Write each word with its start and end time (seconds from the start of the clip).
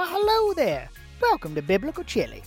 Well, 0.00 0.08
hello 0.08 0.54
there. 0.54 0.88
Welcome 1.20 1.54
to 1.54 1.60
Biblical 1.60 2.04
Chili. 2.04 2.42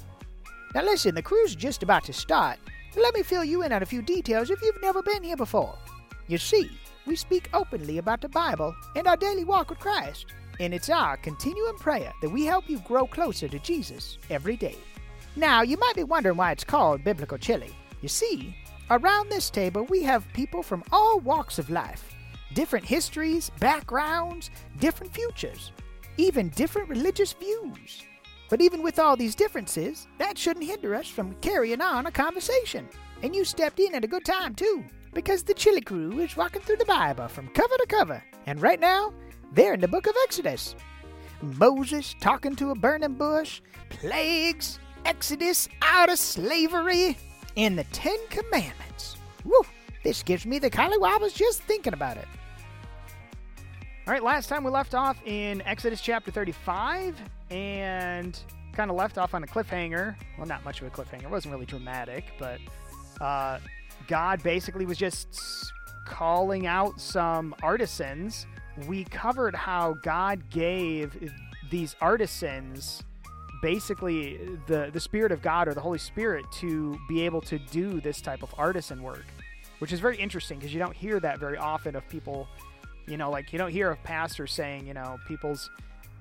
Now, 0.73 0.81
listen, 0.81 1.13
the 1.13 1.21
cruise 1.21 1.51
is 1.51 1.55
just 1.55 1.83
about 1.83 2.03
to 2.05 2.11
start. 2.11 2.57
Let 2.97 3.13
me 3.13 3.21
fill 3.21 3.43
you 3.43 3.61
in 3.61 3.71
on 3.71 3.83
a 3.83 3.85
few 3.85 4.01
details 4.01 4.49
if 4.49 4.59
you've 4.63 4.81
never 4.81 5.03
been 5.03 5.21
here 5.21 5.37
before. 5.37 5.77
You 6.27 6.39
see, 6.39 6.67
we 7.05 7.15
speak 7.15 7.51
openly 7.53 7.99
about 7.99 8.21
the 8.21 8.29
Bible 8.29 8.75
and 8.95 9.05
our 9.05 9.15
daily 9.15 9.43
walk 9.43 9.69
with 9.69 9.77
Christ, 9.77 10.33
and 10.59 10.73
it's 10.73 10.89
our 10.89 11.15
continuing 11.17 11.77
prayer 11.77 12.11
that 12.23 12.29
we 12.31 12.43
help 12.43 12.67
you 12.67 12.79
grow 12.79 13.05
closer 13.05 13.47
to 13.47 13.59
Jesus 13.59 14.17
every 14.31 14.57
day. 14.57 14.77
Now, 15.35 15.61
you 15.61 15.77
might 15.77 15.95
be 15.95 16.03
wondering 16.03 16.37
why 16.37 16.53
it's 16.53 16.63
called 16.63 17.03
Biblical 17.03 17.37
Chili. 17.37 17.69
You 18.01 18.09
see, 18.09 18.57
around 18.89 19.29
this 19.29 19.51
table 19.51 19.83
we 19.91 20.01
have 20.01 20.25
people 20.33 20.63
from 20.63 20.83
all 20.91 21.19
walks 21.19 21.59
of 21.59 21.69
life 21.69 22.15
different 22.55 22.85
histories, 22.85 23.51
backgrounds, 23.59 24.49
different 24.79 25.13
futures, 25.13 25.71
even 26.17 26.49
different 26.49 26.89
religious 26.89 27.33
views. 27.33 28.03
But 28.49 28.61
even 28.61 28.83
with 28.83 28.99
all 28.99 29.15
these 29.15 29.35
differences, 29.35 30.07
that 30.19 30.37
shouldn't 30.37 30.65
hinder 30.65 30.93
us 30.93 31.07
from 31.07 31.35
carrying 31.41 31.81
on 31.81 32.05
a 32.05 32.11
conversation. 32.11 32.87
And 33.21 33.35
you 33.35 33.45
stepped 33.45 33.79
in 33.79 33.95
at 33.95 34.03
a 34.03 34.07
good 34.07 34.25
time, 34.25 34.53
too, 34.53 34.83
because 35.13 35.43
the 35.43 35.53
Chili 35.53 35.81
Crew 35.81 36.19
is 36.19 36.37
walking 36.37 36.61
through 36.61 36.77
the 36.77 36.85
Bible 36.85 37.27
from 37.27 37.47
cover 37.49 37.75
to 37.77 37.85
cover. 37.87 38.23
And 38.45 38.61
right 38.61 38.79
now, 38.79 39.13
they're 39.53 39.73
in 39.73 39.79
the 39.79 39.87
book 39.87 40.07
of 40.07 40.15
Exodus. 40.23 40.75
Moses 41.41 42.15
talking 42.19 42.55
to 42.57 42.71
a 42.71 42.75
burning 42.75 43.15
bush, 43.15 43.61
plagues, 43.89 44.79
Exodus 45.05 45.67
out 45.81 46.09
of 46.09 46.19
slavery, 46.19 47.17
and 47.57 47.77
the 47.77 47.83
Ten 47.85 48.17
Commandments. 48.29 49.17
Woo! 49.43 49.61
This 50.03 50.23
gives 50.23 50.45
me 50.45 50.59
the 50.59 50.69
collywobbles 50.69 51.33
just 51.35 51.63
thinking 51.63 51.93
about 51.93 52.17
it. 52.17 52.27
All 54.05 54.11
right, 54.11 54.21
last 54.21 54.49
time 54.49 54.65
we 54.65 54.69
left 54.69 54.95
off 54.95 55.17
in 55.25 55.61
Exodus 55.61 56.01
chapter 56.01 56.29
35 56.29 57.15
and 57.51 58.37
kind 58.73 58.91
of 58.91 58.97
left 58.97 59.17
off 59.17 59.33
on 59.33 59.45
a 59.45 59.47
cliffhanger. 59.47 60.17
Well, 60.37 60.45
not 60.45 60.65
much 60.65 60.81
of 60.81 60.87
a 60.87 60.89
cliffhanger. 60.89 61.23
It 61.23 61.29
wasn't 61.29 61.53
really 61.53 61.65
dramatic, 61.65 62.25
but 62.37 62.59
uh, 63.21 63.59
God 64.09 64.43
basically 64.43 64.85
was 64.85 64.97
just 64.97 65.71
calling 66.05 66.67
out 66.67 66.99
some 66.99 67.55
artisans. 67.63 68.45
We 68.89 69.05
covered 69.05 69.55
how 69.55 69.93
God 70.03 70.49
gave 70.49 71.31
these 71.71 71.95
artisans 72.01 73.03
basically 73.61 74.37
the, 74.67 74.89
the 74.91 74.99
Spirit 74.99 75.31
of 75.31 75.41
God 75.41 75.69
or 75.69 75.73
the 75.73 75.79
Holy 75.79 75.97
Spirit 75.97 76.43
to 76.55 76.99
be 77.07 77.21
able 77.21 77.39
to 77.39 77.57
do 77.57 78.01
this 78.01 78.19
type 78.19 78.43
of 78.43 78.53
artisan 78.57 79.01
work, 79.01 79.23
which 79.79 79.93
is 79.93 80.01
very 80.01 80.17
interesting 80.17 80.59
because 80.59 80.73
you 80.73 80.79
don't 80.79 80.93
hear 80.93 81.21
that 81.21 81.39
very 81.39 81.57
often 81.57 81.95
of 81.95 82.05
people 82.09 82.49
you 83.07 83.17
know, 83.17 83.29
like 83.29 83.51
you 83.51 83.59
don't 83.59 83.71
hear 83.71 83.91
of 83.91 84.01
pastors 84.03 84.51
saying, 84.51 84.87
you 84.87 84.93
know, 84.93 85.17
people's 85.27 85.69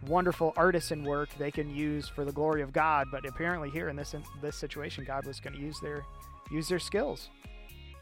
wonderful 0.06 0.52
artisan 0.56 1.05
work 1.05 1.28
they 1.39 1.50
can 1.50 1.74
use 1.74 2.08
for 2.08 2.24
the 2.24 2.33
glory 2.33 2.62
of 2.62 2.72
God, 2.72 3.08
but 3.11 3.24
apparently 3.24 3.70
here 3.70 3.89
in 3.89 3.97
this 3.97 4.14
in 4.14 4.22
this 4.41 4.56
situation, 4.56 5.05
God 5.05 5.27
was 5.27 5.41
going 5.41 5.55
to 5.55 5.62
use 5.62 5.78
their 5.80 6.05
use 6.50 6.69
their 6.69 6.78
skills. 6.78 7.30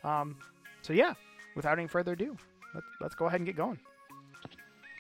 Um, 0.03 0.37
so 0.83 0.93
yeah, 0.93 1.15
without 1.57 1.79
any 1.79 1.89
further 1.89 2.13
ado, 2.13 2.37
let's 2.75 2.87
let's 3.01 3.15
go 3.15 3.27
ahead 3.27 3.41
and 3.41 3.47
get 3.47 3.57
going. 3.57 3.79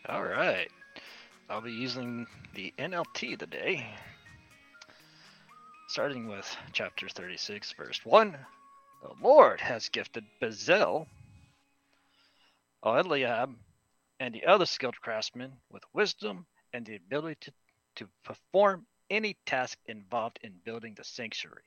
All 0.08 0.24
right, 0.24 0.68
I'll 1.48 1.60
be 1.60 1.72
using 1.72 2.26
the 2.54 2.72
NLT 2.78 3.38
today, 3.38 3.86
starting 5.88 6.26
with 6.26 6.56
chapter 6.72 7.08
36, 7.08 7.74
verse 7.78 8.00
one. 8.04 8.36
The 9.02 9.26
Lord 9.26 9.60
has 9.60 9.88
gifted 9.88 10.24
Bezalel, 10.42 11.06
Eliab, 12.84 13.54
and 14.20 14.34
the 14.34 14.44
other 14.44 14.66
skilled 14.66 15.00
craftsmen 15.00 15.50
with 15.70 15.82
wisdom 15.94 16.46
and 16.74 16.84
the 16.84 16.96
ability 16.96 17.38
to, 17.40 17.52
to 17.96 18.08
perform 18.22 18.86
any 19.08 19.36
task 19.46 19.78
involved 19.86 20.38
in 20.42 20.52
building 20.64 20.94
the 20.94 21.02
sanctuary. 21.02 21.62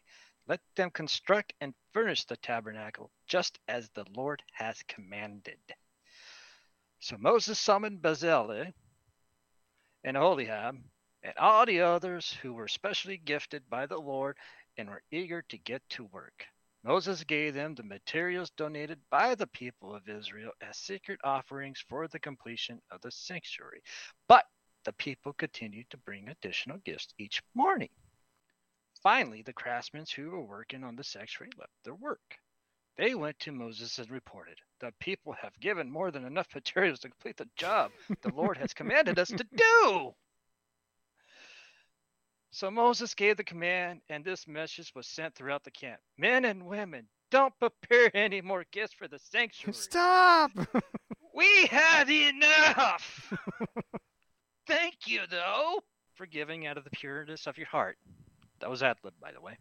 Let 0.47 0.61
them 0.75 0.91
construct 0.91 1.53
and 1.59 1.73
furnish 1.93 2.25
the 2.25 2.37
tabernacle 2.37 3.11
just 3.27 3.59
as 3.67 3.89
the 3.89 4.05
Lord 4.15 4.43
has 4.53 4.81
commanded. 4.87 5.59
So 6.99 7.17
Moses 7.17 7.59
summoned 7.59 8.01
Bezalel 8.01 8.71
and 10.03 10.15
Oholiab 10.15 10.77
and 11.23 11.37
all 11.37 11.65
the 11.65 11.81
others 11.81 12.31
who 12.41 12.53
were 12.53 12.67
specially 12.67 13.17
gifted 13.17 13.69
by 13.69 13.87
the 13.87 13.97
Lord 13.97 14.37
and 14.77 14.89
were 14.89 15.03
eager 15.11 15.41
to 15.49 15.57
get 15.57 15.81
to 15.89 16.05
work. 16.05 16.45
Moses 16.83 17.23
gave 17.23 17.53
them 17.53 17.75
the 17.75 17.83
materials 17.83 18.49
donated 18.51 18.99
by 19.09 19.35
the 19.35 19.47
people 19.47 19.95
of 19.95 20.09
Israel 20.09 20.51
as 20.59 20.77
secret 20.77 21.19
offerings 21.23 21.79
for 21.87 22.09
the 22.09 22.19
completion 22.19 22.81
of 22.91 22.99
the 23.01 23.11
sanctuary. 23.11 23.81
But 24.27 24.45
the 24.83 24.91
people 24.93 25.31
continued 25.31 25.89
to 25.91 25.97
bring 25.97 26.27
additional 26.27 26.79
gifts 26.79 27.13
each 27.17 27.41
morning. 27.53 27.89
Finally, 29.01 29.43
the 29.43 29.53
craftsmen 29.53 30.05
who 30.13 30.31
were 30.31 30.43
working 30.43 30.83
on 30.83 30.97
the 30.97 31.03
sanctuary 31.05 31.51
left 31.57 31.71
their 31.85 31.95
work. 31.95 32.37
They 32.97 33.15
went 33.15 33.39
to 33.39 33.51
Moses 33.53 33.97
and 33.97 34.11
reported, 34.11 34.59
The 34.79 34.91
people 34.99 35.33
have 35.33 35.59
given 35.59 35.89
more 35.89 36.11
than 36.11 36.25
enough 36.25 36.47
materials 36.53 36.99
to 36.99 37.09
complete 37.09 37.37
the 37.37 37.49
job 37.55 37.91
the 38.21 38.33
Lord 38.33 38.57
has 38.57 38.73
commanded 38.73 39.17
us 39.17 39.29
to 39.29 39.45
do. 39.55 40.13
So 42.53 42.69
Moses 42.69 43.15
gave 43.15 43.37
the 43.37 43.43
command, 43.43 44.01
and 44.09 44.23
this 44.23 44.47
message 44.47 44.91
was 44.93 45.07
sent 45.07 45.33
throughout 45.33 45.63
the 45.63 45.71
camp. 45.71 45.99
Men 46.19 46.45
and 46.45 46.67
women, 46.67 47.07
don't 47.31 47.51
prepare 47.59 48.11
any 48.15 48.41
more 48.41 48.63
gifts 48.71 48.93
for 48.93 49.07
the 49.07 49.17
sanctuary. 49.17 49.73
Stop! 49.73 50.51
we 51.35 51.65
had 51.65 52.11
enough! 52.11 53.33
Thank 54.67 55.07
you, 55.07 55.21
though, 55.31 55.79
for 56.13 56.27
giving 56.27 56.67
out 56.67 56.77
of 56.77 56.83
the 56.83 56.91
pureness 56.91 57.47
of 57.47 57.57
your 57.57 57.65
heart. 57.65 57.97
That 58.59 58.69
was 58.69 58.83
ad 58.83 58.97
lib, 59.03 59.15
by 59.19 59.31
the 59.31 59.41
way. 59.41 59.57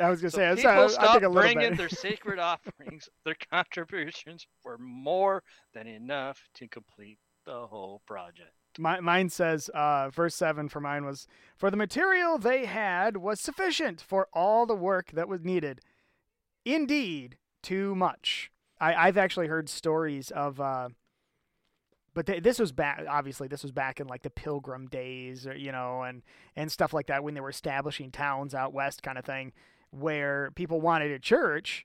I 0.00 0.10
was 0.10 0.20
gonna 0.20 0.32
So 0.32 0.38
say, 0.38 0.50
I, 0.50 0.54
people 0.56 0.70
I, 0.70 0.82
I 0.82 0.88
stopped 0.88 1.12
think 1.12 1.22
a 1.22 1.28
little 1.28 1.42
bringing 1.42 1.76
their 1.76 1.88
sacred 1.88 2.40
offerings. 2.40 3.08
Their 3.24 3.36
contributions 3.52 4.48
were 4.64 4.78
more 4.78 5.44
than 5.74 5.86
enough 5.86 6.40
to 6.54 6.66
complete 6.66 7.20
the 7.46 7.68
whole 7.68 8.02
project. 8.04 8.50
My, 8.78 9.00
mine 9.00 9.28
says, 9.28 9.68
uh, 9.70 10.10
verse 10.10 10.34
7 10.34 10.68
for 10.68 10.80
mine 10.80 11.04
was, 11.04 11.26
For 11.56 11.70
the 11.70 11.76
material 11.76 12.38
they 12.38 12.64
had 12.64 13.16
was 13.18 13.40
sufficient 13.40 14.00
for 14.00 14.28
all 14.32 14.66
the 14.66 14.74
work 14.74 15.10
that 15.12 15.28
was 15.28 15.44
needed. 15.44 15.80
Indeed, 16.64 17.36
too 17.62 17.94
much. 17.94 18.50
I, 18.80 18.94
I've 18.94 19.18
actually 19.18 19.48
heard 19.48 19.68
stories 19.68 20.30
of, 20.30 20.60
uh, 20.60 20.88
but 22.14 22.26
th- 22.26 22.42
this 22.42 22.58
was 22.58 22.72
back, 22.72 23.04
obviously, 23.08 23.48
this 23.48 23.62
was 23.62 23.72
back 23.72 24.00
in 24.00 24.06
like 24.06 24.22
the 24.22 24.30
pilgrim 24.30 24.86
days, 24.86 25.46
or, 25.46 25.56
you 25.56 25.72
know, 25.72 26.02
and, 26.02 26.22
and 26.56 26.70
stuff 26.70 26.92
like 26.92 27.06
that 27.06 27.22
when 27.22 27.34
they 27.34 27.40
were 27.40 27.50
establishing 27.50 28.10
towns 28.10 28.54
out 28.54 28.72
west 28.72 29.02
kind 29.02 29.18
of 29.18 29.24
thing, 29.24 29.52
where 29.90 30.50
people 30.54 30.80
wanted 30.80 31.10
a 31.10 31.18
church 31.18 31.84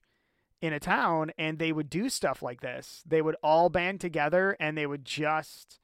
in 0.62 0.74
a 0.74 0.80
town 0.80 1.32
and 1.38 1.60
they 1.60 1.72
would 1.72 1.90
do 1.90 2.10
stuff 2.10 2.42
like 2.42 2.62
this. 2.62 3.04
They 3.06 3.22
would 3.22 3.36
all 3.44 3.70
band 3.70 4.02
together 4.02 4.56
and 4.60 4.78
they 4.78 4.88
would 4.88 5.06
just 5.06 5.80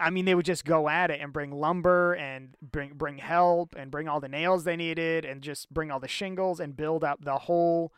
I 0.00 0.10
mean, 0.10 0.24
they 0.24 0.34
would 0.34 0.46
just 0.46 0.64
go 0.64 0.88
at 0.88 1.10
it 1.10 1.20
and 1.20 1.32
bring 1.32 1.52
lumber 1.52 2.14
and 2.14 2.54
bring 2.60 2.92
bring 2.94 3.18
help 3.18 3.74
and 3.76 3.90
bring 3.90 4.08
all 4.08 4.20
the 4.20 4.28
nails 4.28 4.64
they 4.64 4.76
needed 4.76 5.24
and 5.24 5.42
just 5.42 5.72
bring 5.72 5.90
all 5.90 6.00
the 6.00 6.08
shingles 6.08 6.60
and 6.60 6.76
build 6.76 7.04
up 7.04 7.24
the 7.24 7.38
whole 7.38 7.92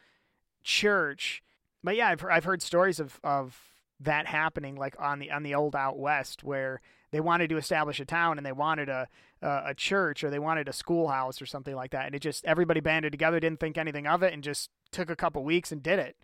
church. 0.63 1.43
But 1.83 1.97
yeah, 1.97 2.09
I've 2.09 2.25
I've 2.25 2.45
heard 2.45 2.63
stories 2.63 3.01
of 3.01 3.19
of 3.25 3.59
that 4.01 4.27
happening, 4.27 4.77
like 4.77 4.95
on 4.99 5.19
the 5.19 5.31
on 5.31 5.43
the 5.43 5.55
old 5.55 5.75
out 5.75 5.99
west, 5.99 6.45
where 6.45 6.81
they 7.13 7.21
wanted 7.21 7.51
to 7.51 7.57
establish 7.57 7.99
a 8.01 8.05
town 8.05 8.37
and 8.37 8.47
they 8.47 8.53
wanted 8.53 8.89
a 8.89 9.09
a, 9.43 9.63
a 9.67 9.75
church 9.75 10.23
or 10.23 10.31
they 10.31 10.39
wanted 10.39 10.69
a 10.69 10.73
schoolhouse 10.73 11.41
or 11.41 11.47
something 11.47 11.75
like 11.75 11.93
that, 11.93 12.07
and 12.07 12.15
it 12.15 12.21
just 12.21 12.45
everybody 12.45 12.81
banded 12.81 13.13
together, 13.13 13.41
didn't 13.41 13.61
think 13.61 13.79
anything 13.79 14.07
of 14.07 14.23
it, 14.23 14.33
and 14.33 14.45
just 14.45 14.71
took 14.91 15.09
a 15.11 15.17
couple 15.17 15.43
weeks 15.45 15.73
and 15.73 15.83
did 15.83 15.99
it. 15.99 16.17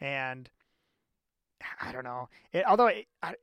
And 0.00 0.48
I 1.80 1.92
don't 1.92 2.04
know. 2.04 2.28
It, 2.52 2.64
although 2.66 2.88
it, 2.88 3.06
I, 3.22 3.34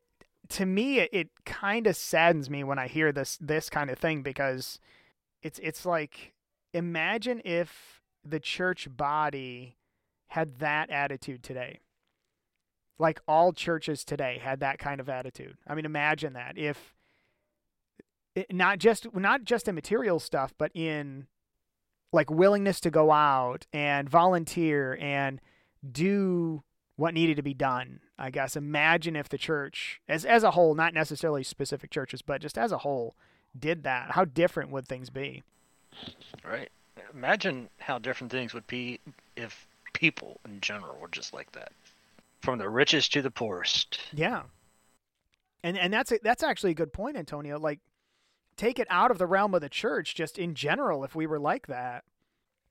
to 0.50 0.66
me 0.66 1.00
it, 1.00 1.10
it 1.14 1.30
kind 1.46 1.88
of 1.88 1.96
saddens 1.96 2.50
me 2.50 2.64
when 2.64 2.80
I 2.80 2.88
hear 2.88 3.12
this 3.12 3.38
this 3.40 3.70
kind 3.70 3.90
of 3.90 3.98
thing 3.98 4.22
because 4.22 4.80
it's 5.42 5.60
it's 5.60 5.86
like 5.86 6.34
imagine 6.74 7.42
if 7.46 8.02
the 8.24 8.40
church 8.40 8.88
body 8.96 9.78
had 10.28 10.60
that 10.60 10.90
attitude 10.90 11.44
today. 11.44 11.80
Like 12.98 13.22
all 13.28 13.54
churches 13.54 14.04
today 14.04 14.40
had 14.42 14.60
that 14.60 14.80
kind 14.80 15.00
of 15.00 15.08
attitude. 15.08 15.58
I 15.68 15.76
mean 15.76 15.86
imagine 15.86 16.34
that 16.34 16.58
if 16.58 16.96
it, 18.36 18.54
not 18.54 18.80
just 18.80 19.14
not 19.14 19.44
just 19.44 19.68
in 19.68 19.76
material 19.76 20.20
stuff 20.20 20.54
but 20.58 20.72
in 20.76 21.28
like 22.12 22.32
willingness 22.32 22.80
to 22.82 22.90
go 22.90 23.12
out 23.12 23.68
and 23.72 24.10
volunteer 24.10 24.98
and 25.00 25.40
do 25.90 26.64
what 26.96 27.14
needed 27.14 27.38
to 27.38 27.44
be 27.44 27.54
done. 27.54 28.02
I 28.20 28.30
guess 28.32 28.58
imagine 28.58 29.16
if 29.16 29.30
the 29.30 29.38
church, 29.38 30.02
as 30.10 30.26
as 30.26 30.44
a 30.44 30.52
whole, 30.52 30.76
not 30.76 30.94
necessarily 30.94 31.42
specific 31.42 31.90
churches, 31.90 32.22
but 32.22 32.42
just 32.42 32.58
as 32.58 32.74
a 32.74 32.80
whole, 32.80 33.16
did 33.58 33.84
that. 33.84 34.12
How 34.12 34.26
different 34.26 34.72
would 34.72 34.88
things 34.88 35.10
be? 35.10 35.42
Right. 36.44 36.70
Imagine 37.14 37.70
how 37.78 37.98
different 37.98 38.32
things 38.32 38.54
would 38.54 38.68
be 38.68 39.00
if 39.38 39.66
people 39.94 40.42
in 40.46 40.60
general 40.60 40.98
were 41.00 41.08
just 41.08 41.34
like 41.34 41.54
that. 41.54 41.72
From 42.42 42.60
the 42.60 42.70
richest 42.70 43.14
to 43.14 43.22
the 43.22 43.32
poorest. 43.32 44.02
Yeah. 44.14 44.44
And 45.64 45.78
and 45.78 45.94
that's 45.94 46.12
a, 46.12 46.20
that's 46.22 46.44
actually 46.44 46.72
a 46.72 46.76
good 46.76 46.92
point, 46.92 47.16
Antonio. 47.16 47.58
Like 47.58 47.80
take 48.58 48.80
it 48.80 48.88
out 48.90 49.12
of 49.12 49.18
the 49.18 49.28
realm 49.28 49.56
of 49.56 49.62
the 49.62 49.70
church 49.70 50.14
just 50.14 50.38
in 50.38 50.56
general 50.56 51.06
if 51.06 51.16
we 51.16 51.26
were 51.26 51.40
like 51.40 51.68
that. 51.68 52.04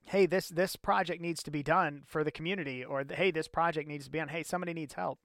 Hey, 0.04 0.26
this 0.26 0.50
this 0.50 0.76
project 0.76 1.22
needs 1.22 1.42
to 1.42 1.50
be 1.50 1.62
done 1.62 2.02
for 2.06 2.22
the 2.22 2.30
community 2.30 2.84
or 2.84 3.02
hey, 3.10 3.30
this 3.30 3.48
project 3.48 3.88
needs 3.88 4.04
to 4.04 4.10
be 4.10 4.18
done. 4.18 4.28
Hey, 4.28 4.42
somebody 4.42 4.74
needs 4.74 4.92
help. 4.92 5.18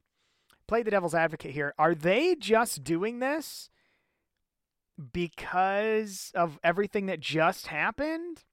Play 0.67 0.83
the 0.83 0.91
devil's 0.91 1.15
advocate 1.15 1.51
here. 1.51 1.73
Are 1.77 1.93
they 1.93 2.35
just 2.35 2.83
doing 2.83 3.19
this 3.19 3.69
because 5.11 6.31
of 6.35 6.59
everything 6.63 7.07
that 7.07 7.19
just 7.19 7.67
happened 7.67 8.43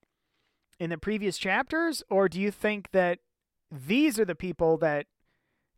in 0.79 0.91
the 0.91 0.99
previous 0.99 1.37
chapters 1.37 2.03
or 2.09 2.29
do 2.29 2.41
you 2.41 2.51
think 2.51 2.91
that 2.93 3.19
these 3.71 4.19
are 4.19 4.25
the 4.25 4.35
people 4.35 4.79
that 4.79 5.07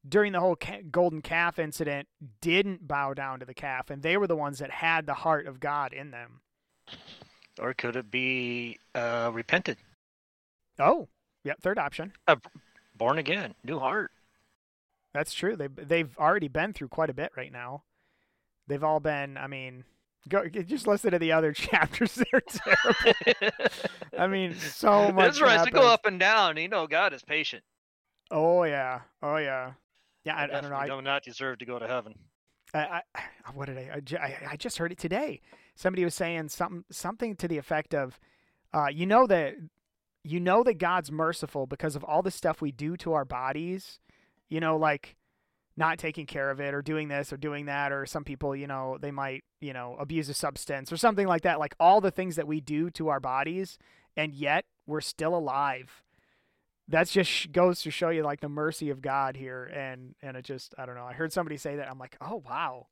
during 0.09 0.33
the 0.33 0.41
whole 0.41 0.57
golden 0.91 1.21
calf 1.21 1.59
incident 1.59 2.07
didn't 2.41 2.87
bow 2.87 3.13
down 3.13 3.41
to 3.41 3.45
the 3.45 3.55
calf 3.55 3.91
and 3.91 4.03
they 4.03 4.17
were 4.17 4.29
the 4.29 4.37
ones 4.37 4.61
that 4.61 4.71
had 4.71 5.05
the 5.07 5.15
heart 5.15 5.47
of 5.47 5.59
god 5.59 5.93
in 5.93 6.13
them 6.13 6.41
Or 7.59 7.75
could 7.75 7.97
it 7.97 8.11
be 8.11 8.79
uh, 8.95 9.31
repented, 9.35 9.79
oh 10.79 11.09
yep 11.43 11.61
third 11.61 11.79
option 11.79 12.13
born 12.97 13.19
again, 13.19 13.55
new 13.65 13.81
heart? 13.81 14.12
That's 15.15 15.33
true 15.33 15.57
they 15.57 15.69
they've 15.69 16.17
already 16.19 16.49
been 16.49 16.73
through 16.73 16.89
quite 16.89 17.11
a 17.11 17.15
bit 17.15 17.31
right 17.37 17.53
now 17.53 17.83
they've 18.69 18.85
all 18.85 19.01
been 19.01 19.37
i 19.37 19.47
mean 19.47 19.85
go 20.29 20.47
just 20.49 20.87
listen 20.87 21.11
to 21.11 21.19
the 21.19 21.33
other 21.33 21.53
chapters 21.53 22.15
they're 22.15 22.41
terrible 22.41 23.59
i 24.19 24.27
mean 24.27 24.55
so 24.55 25.11
much 25.13 25.39
That's 25.39 25.41
right. 25.41 25.65
To 25.65 25.71
go 25.71 25.89
up 25.93 26.07
and 26.07 26.19
down, 26.21 26.57
you 26.57 26.69
know, 26.69 26.87
God 26.87 27.13
is 27.13 27.23
patient. 27.23 27.63
oh 28.31 28.65
yeah 28.65 29.01
oh 29.23 29.37
yeah 29.37 29.73
yeah 30.25 30.37
I, 30.37 30.45
I 30.45 30.61
don't 30.61 30.71
know 30.71 30.77
I, 30.77 30.87
do 30.87 31.03
not 31.03 31.25
deserve 31.25 31.59
to 31.59 31.65
go 31.67 31.79
to 31.79 31.87
heaven. 31.89 32.15
I, 32.75 33.03
I 33.15 33.23
what 33.55 33.67
did 33.67 33.79
I, 33.79 34.01
I 34.01 34.17
I 34.17 34.37
I 34.53 34.57
just 34.57 34.79
heard 34.79 34.93
it 34.93 34.99
today. 34.99 35.41
Somebody 35.75 36.05
was 36.05 36.15
saying 36.15 36.49
something 36.49 36.85
something 36.91 37.35
to 37.37 37.49
the 37.49 37.59
effect 37.59 37.95
of, 37.95 38.21
uh, 38.73 38.87
you 38.89 39.07
know 39.07 39.27
that 39.27 39.55
you 40.25 40.39
know 40.39 40.63
that 40.63 40.75
God's 40.79 41.11
merciful 41.11 41.67
because 41.67 41.97
of 41.97 42.05
all 42.05 42.23
the 42.23 42.31
stuff 42.31 42.61
we 42.63 42.71
do 42.73 42.97
to 42.99 43.13
our 43.13 43.25
bodies. 43.25 43.99
You 44.53 44.61
know, 44.61 44.77
like 44.77 45.17
not 45.77 45.99
taking 45.99 46.27
care 46.27 46.51
of 46.51 46.61
it 46.61 46.75
or 46.75 46.83
doing 46.83 47.09
this 47.09 47.33
or 47.33 47.37
doing 47.37 47.67
that 47.67 47.93
or 47.93 48.05
some 48.05 48.25
people 48.25 48.55
you 48.55 48.67
know 48.67 48.99
they 49.01 49.11
might 49.11 49.43
you 49.61 49.73
know 49.73 49.97
abuse 49.99 50.29
a 50.29 50.35
substance 50.35 50.93
or 50.93 50.99
something 50.99 51.27
like 51.27 51.41
that 51.43 51.59
like 51.59 51.75
all 51.81 52.01
the 52.03 52.11
things 52.11 52.37
that 52.37 52.47
we 52.47 52.61
do 52.61 52.91
to 52.91 53.09
our 53.09 53.19
bodies 53.21 53.79
and 54.15 54.35
yet 54.35 54.67
we're 54.87 55.01
still 55.01 55.35
alive 55.35 56.03
that's 56.89 57.11
just 57.13 57.53
goes 57.53 57.81
to 57.81 57.91
show 57.91 58.11
you 58.11 58.23
like 58.23 58.43
the 58.43 58.51
mercy 58.51 58.91
of 58.91 59.01
god 59.01 59.35
here 59.35 59.65
and 59.75 60.15
and 60.21 60.37
it 60.37 60.45
just 60.45 60.75
i 60.77 60.85
don't 60.85 60.95
know 60.95 61.07
i 61.07 61.15
heard 61.15 61.33
somebody 61.33 61.57
say 61.57 61.77
that 61.77 61.91
i'm 61.91 61.99
like 61.99 62.19
oh 62.21 62.43
wow 62.47 62.87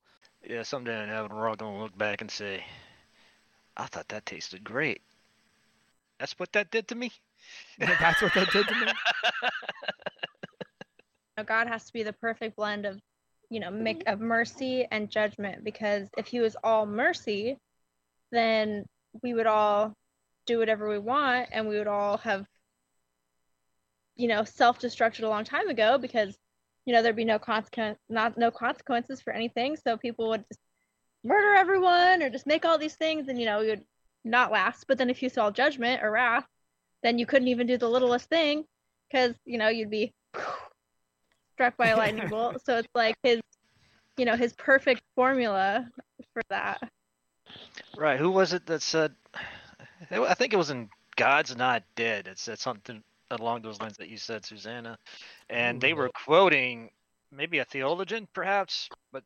Yeah, 0.49 0.63
someday 0.63 1.03
in 1.03 1.11
heaven, 1.11 1.37
we're 1.37 1.49
all 1.49 1.57
going 1.57 1.77
to 1.77 1.83
look 1.83 1.99
back 1.99 2.23
and 2.23 2.31
say, 2.31 2.65
I 3.77 3.85
thought 3.87 4.09
that 4.09 4.25
tasted 4.25 4.65
great. 4.65 5.03
That's 6.19 6.33
what 6.39 6.53
that 6.53 6.71
did 6.71 6.89
to 6.89 6.95
me? 6.95 7.13
that's 7.79 8.23
what 8.23 8.33
that 8.35 8.51
did 8.51 8.67
to 8.69 8.75
me 8.75 8.87
know, 11.37 11.45
God 11.45 11.69
has 11.69 11.85
to 11.87 11.93
be 11.93 12.03
the 12.03 12.13
perfect 12.13 12.57
blend 12.57 12.87
of, 12.87 13.01
you 13.49 13.61
know, 13.61 13.71
make 13.71 14.03
of 14.07 14.21
mercy 14.21 14.87
and 14.91 15.11
judgment 15.11 15.65
because 15.65 16.09
if 16.17 16.27
he 16.27 16.41
was 16.41 16.57
all 16.63 16.87
mercy, 16.87 17.59
then 18.33 18.85
we 19.23 19.35
would 19.35 19.47
all 19.47 19.93
do 20.47 20.59
whatever 20.59 20.89
we 20.89 20.99
want 20.99 21.49
and 21.53 21.69
we 21.69 21.79
would 21.79 21.89
all 21.89 22.19
have 22.19 22.47
you 24.17 24.29
know, 24.29 24.45
self-destructed 24.45 25.23
a 25.23 25.29
long 25.29 25.45
time 25.45 25.69
ago 25.69 25.97
because 25.97 26.37
you 26.87 26.95
know, 26.95 27.03
there'd 27.03 27.17
be 27.17 27.25
no 27.25 27.39
consequence 27.39 27.99
not 28.09 28.37
no 28.37 28.51
consequences 28.51 29.21
for 29.21 29.33
anything, 29.33 29.77
so 29.77 29.97
people 29.97 30.29
would 30.31 30.45
just 30.49 30.61
murder 31.23 31.55
everyone 31.55 32.23
or 32.23 32.31
just 32.31 32.47
make 32.47 32.65
all 32.65 32.79
these 32.79 32.97
things 32.97 33.29
and 33.29 33.39
you 33.39 33.47
know, 33.47 33.61
we 33.61 33.69
would 33.69 33.85
not 34.25 34.53
last. 34.53 34.85
But 34.89 34.99
then 34.99 35.11
if 35.11 35.23
you 35.23 35.29
saw 35.29 35.51
judgment 35.51 36.03
or 36.03 36.11
wrath, 36.11 36.47
then 37.03 37.19
you 37.19 37.27
couldn't 37.27 37.49
even 37.49 37.67
do 37.67 37.79
the 37.79 37.89
littlest 37.89 38.29
thing 38.29 38.65
because, 39.11 39.35
you 39.45 39.59
know, 39.59 39.69
you'd 39.69 39.91
be 39.91 40.13
struck 41.61 41.77
by 41.77 41.89
a 41.89 41.97
lightning 41.97 42.29
bolt. 42.31 42.65
So 42.65 42.79
it's 42.79 42.89
like 42.95 43.17
his, 43.23 43.41
you 44.17 44.25
know, 44.25 44.35
his 44.35 44.55
perfect 44.55 45.03
formula 45.15 45.87
for 46.33 46.43
that. 46.49 46.81
Right. 47.99 48.19
Who 48.19 48.31
was 48.31 48.55
it 48.55 48.65
that 48.67 48.81
said? 48.81 49.13
I 50.11 50.33
think 50.33 50.55
it 50.55 50.57
was 50.57 50.71
in 50.71 50.89
God's 51.17 51.55
Not 51.55 51.83
Dead. 51.97 52.27
It 52.27 52.39
said 52.39 52.59
something 52.59 53.03
along 53.31 53.61
those 53.61 53.79
lines 53.79 53.99
that 53.99 54.09
you 54.09 54.17
said, 54.17 54.47
Susanna, 54.47 54.99
and 55.51 55.81
they 55.81 55.93
were 55.93 56.09
mm-hmm. 56.09 56.25
quoting 56.25 56.91
maybe 57.31 57.59
a 57.59 57.65
theologian, 57.65 58.27
perhaps, 58.33 58.89
but 59.13 59.23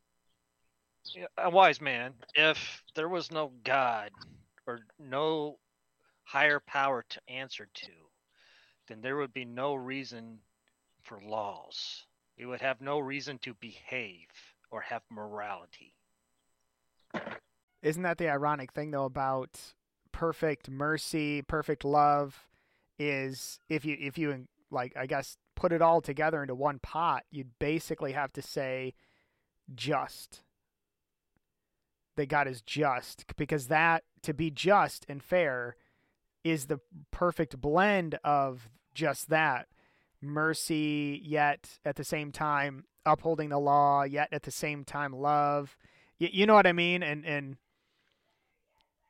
a 1.38 1.48
wise 1.48 1.80
man. 1.80 2.14
If 2.34 2.82
there 2.96 3.08
was 3.08 3.30
no 3.30 3.52
God 3.62 4.10
or 4.66 4.80
no 4.98 5.58
higher 6.24 6.60
power 6.66 7.04
to 7.10 7.20
answer 7.28 7.68
to, 7.72 7.92
then 8.88 9.00
there 9.00 9.16
would 9.16 9.32
be 9.32 9.44
no 9.44 9.74
reason 9.76 10.38
for 11.04 11.20
laws. 11.24 12.04
We 12.38 12.46
would 12.46 12.60
have 12.60 12.80
no 12.80 12.98
reason 12.98 13.38
to 13.38 13.54
behave 13.54 14.28
or 14.70 14.80
have 14.82 15.02
morality. 15.10 15.94
isn't 17.82 18.02
that 18.02 18.18
the 18.18 18.28
ironic 18.28 18.72
thing 18.72 18.90
though 18.90 19.04
about 19.04 19.60
perfect 20.10 20.70
mercy 20.70 21.42
perfect 21.42 21.84
love 21.84 22.48
is 22.98 23.58
if 23.68 23.84
you 23.84 23.96
if 24.00 24.16
you 24.16 24.46
like 24.70 24.92
i 24.96 25.06
guess 25.06 25.36
put 25.56 25.72
it 25.72 25.82
all 25.82 26.00
together 26.00 26.40
into 26.42 26.54
one 26.54 26.78
pot 26.78 27.24
you'd 27.30 27.50
basically 27.58 28.12
have 28.12 28.32
to 28.32 28.40
say 28.40 28.94
just 29.74 30.42
that 32.16 32.26
god 32.28 32.46
is 32.48 32.62
just 32.62 33.24
because 33.36 33.66
that 33.66 34.02
to 34.22 34.32
be 34.32 34.50
just 34.50 35.04
and 35.08 35.22
fair 35.22 35.76
is 36.44 36.66
the 36.66 36.78
perfect 37.10 37.60
blend 37.60 38.18
of 38.24 38.68
just 38.94 39.28
that 39.28 39.66
mercy 40.24 41.20
yet 41.24 41.78
at 41.84 41.96
the 41.96 42.04
same 42.04 42.32
time 42.32 42.84
upholding 43.06 43.50
the 43.50 43.58
law 43.58 44.02
yet 44.02 44.28
at 44.32 44.42
the 44.42 44.50
same 44.50 44.84
time 44.84 45.12
love 45.12 45.76
Y- 46.20 46.30
you 46.32 46.46
know 46.46 46.54
what 46.54 46.66
i 46.66 46.72
mean 46.72 47.02
and 47.02 47.24
and 47.24 47.56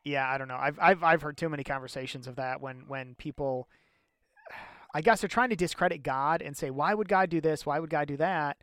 yeah, 0.04 0.30
I 0.30 0.37
don't 0.38 0.49
know. 0.49 0.59
I've 0.61 0.78
I've 0.78 1.02
I've 1.02 1.23
heard 1.23 1.37
too 1.37 1.49
many 1.49 1.64
conversations 1.64 2.26
of 2.26 2.37
that 2.37 2.61
when 2.61 2.85
when 2.87 3.14
people 3.14 3.68
I 4.92 5.00
guess 5.00 5.25
are 5.25 5.28
trying 5.28 5.49
to 5.49 5.56
discredit 5.56 6.02
God 6.02 6.42
and 6.42 6.56
say 6.56 6.71
why 6.71 6.94
would 6.94 7.09
God 7.09 7.30
do 7.30 7.40
this? 7.40 7.66
Why 7.66 7.78
would 7.80 7.90
God 7.90 8.06
do 8.09 8.18
that? 8.18 8.59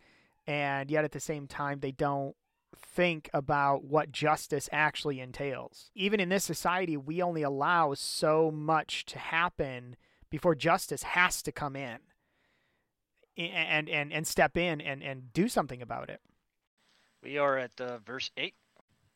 And 0.47 0.89
yet 0.89 1.03
at 1.03 1.11
the 1.11 1.19
same 1.19 1.47
time 1.47 1.79
they 1.79 1.91
don't 1.91 2.35
think 2.77 3.29
about 3.33 3.83
what 3.83 4.11
justice 4.11 4.69
actually 4.71 5.19
entails. 5.19 5.89
Even 5.95 6.19
in 6.19 6.29
this 6.29 6.43
society, 6.43 6.95
we 6.95 7.21
only 7.21 7.41
allow 7.41 7.93
so 7.95 8.51
much 8.51 9.05
to 9.05 9.19
happen 9.19 9.97
before 10.29 10.55
justice 10.55 11.03
has 11.03 11.41
to 11.41 11.51
come 11.51 11.75
in 11.75 11.97
and 13.37 13.89
and 13.89 14.11
and 14.11 14.27
step 14.27 14.57
in 14.57 14.81
and 14.81 15.03
and 15.03 15.33
do 15.33 15.47
something 15.47 15.81
about 15.81 16.09
it. 16.09 16.21
We 17.23 17.37
are 17.37 17.57
at 17.57 17.79
uh, 17.79 17.99
verse 17.99 18.31
8. 18.35 18.53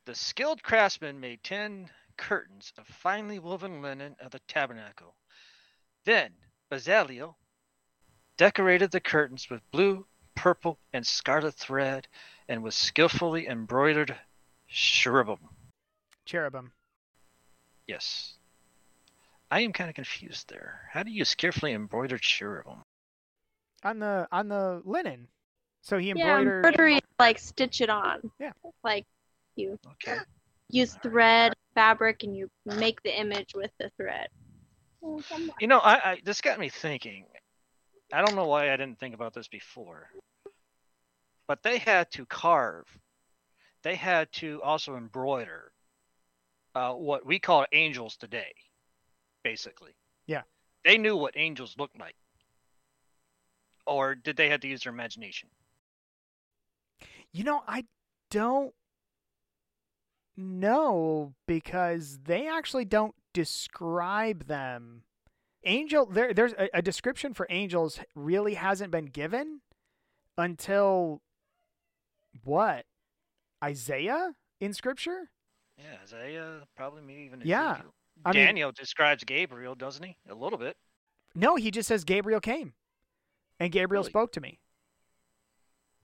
The 0.06 0.16
skilled 0.16 0.62
craftsman 0.62 1.20
made 1.20 1.44
10 1.44 1.90
curtains 2.18 2.72
of 2.78 2.88
finely 2.88 3.40
woven 3.40 3.82
linen 3.82 4.16
of 4.20 4.32
the 4.32 4.40
tabernacle. 4.48 5.16
Then 6.04 6.32
Bezalel 6.72 7.36
decorated 8.38 8.92
the 8.92 9.00
curtains 9.00 9.50
with 9.50 9.70
blue, 9.72 10.06
purple, 10.36 10.80
and 10.94 11.06
scarlet 11.06 11.56
thread 11.56 12.08
and 12.48 12.62
with 12.62 12.76
skillfully 12.76 13.48
embroidered 13.48 14.16
cherubim. 14.68 15.50
Cherubim. 16.26 16.72
Yes. 17.88 18.38
I 19.50 19.62
am 19.62 19.74
kind 19.74 19.90
of 19.90 19.96
confused 19.96 20.50
there. 20.50 20.90
How 20.92 21.04
do 21.04 21.12
you 21.12 21.26
skillfully 21.26 21.74
embroider 21.74 22.18
cherubim? 22.18 22.84
On 23.86 24.00
the 24.00 24.27
on 24.32 24.50
the 24.50 24.82
linen. 24.84 25.27
So 25.82 26.00
he 26.00 26.10
Yeah, 26.10 26.39
embroidery 26.39 27.00
like 27.20 27.38
stitch 27.38 27.82
it 27.82 27.89
on. 27.89 28.32
Yeah. 28.39 28.51
Like 28.84 29.06
you 29.56 29.77
Okay. 29.94 30.18
use 30.70 30.98
thread, 31.04 31.54
fabric, 31.75 32.24
and 32.24 32.36
you 32.36 32.50
make 32.65 33.01
the 33.04 33.18
image 33.18 33.54
with 33.54 33.72
the 33.80 33.92
thread. 33.98 34.27
You 35.60 35.68
know, 35.68 35.77
I, 35.80 36.12
I 36.12 36.22
this 36.25 36.42
got 36.42 36.60
me 36.60 36.70
thinking. 36.70 37.25
I 38.12 38.22
don't 38.22 38.36
know 38.36 38.48
why 38.48 38.74
I 38.74 38.77
didn't 38.77 39.00
think 39.00 39.13
about 39.13 39.34
this 39.34 39.48
before. 39.48 40.10
But 41.48 41.62
they 41.62 41.77
had 41.77 42.10
to 42.13 42.25
carve. 42.25 42.88
They 43.84 43.96
had 43.96 44.32
to 44.34 44.63
also 44.63 44.96
embroider 44.96 45.72
uh, 46.74 46.94
what 46.94 47.24
we 47.25 47.38
call 47.38 47.65
angels 47.72 48.18
today, 48.18 48.54
basically. 49.44 49.92
Yeah. 50.25 50.42
They 50.84 50.98
knew 50.98 51.15
what 51.15 51.38
angels 51.38 51.75
looked 51.77 52.00
like. 52.00 52.15
Or 53.86 54.15
did 54.15 54.38
they 54.38 54.50
have 54.50 54.62
to 54.62 54.68
use 54.68 54.84
their 54.84 54.94
imagination? 54.94 55.50
You 57.32 57.44
know, 57.44 57.62
I 57.68 57.86
don't 58.32 58.74
know 60.38 61.34
because 61.48 62.20
they 62.24 62.48
actually 62.48 62.86
don't 62.86 63.15
describe 63.34 64.48
them. 64.48 65.04
Angel, 65.63 66.06
there, 66.06 66.34
there's 66.34 66.54
a, 66.54 66.70
a 66.75 66.82
description 66.82 67.34
for 67.34 67.48
angels 67.50 68.00
really 68.15 68.54
hasn't 68.54 68.92
been 68.92 69.06
given 69.06 69.62
until 70.38 71.22
what? 72.44 72.86
Isaiah 73.63 74.36
in 74.60 74.74
scripture? 74.74 75.32
Yeah, 75.77 75.98
Isaiah, 76.04 76.62
probably 76.77 77.01
maybe 77.01 77.24
even 77.24 77.42
Yeah. 77.44 77.82
I 78.24 78.32
mean- 78.32 78.46
Daniel 78.46 78.72
describes 78.72 79.24
Gabriel, 79.24 79.75
doesn't 79.75 80.04
he? 80.04 80.18
A 80.30 80.36
little 80.36 80.60
bit. 80.60 80.77
No, 81.34 81.56
he 81.58 81.70
just 81.72 81.88
says 81.89 82.04
Gabriel 82.06 82.39
came, 82.39 82.74
and 83.60 83.72
Gabriel 83.72 84.02
Really? 84.04 84.10
spoke 84.12 84.32
to 84.34 84.42
me. 84.42 84.60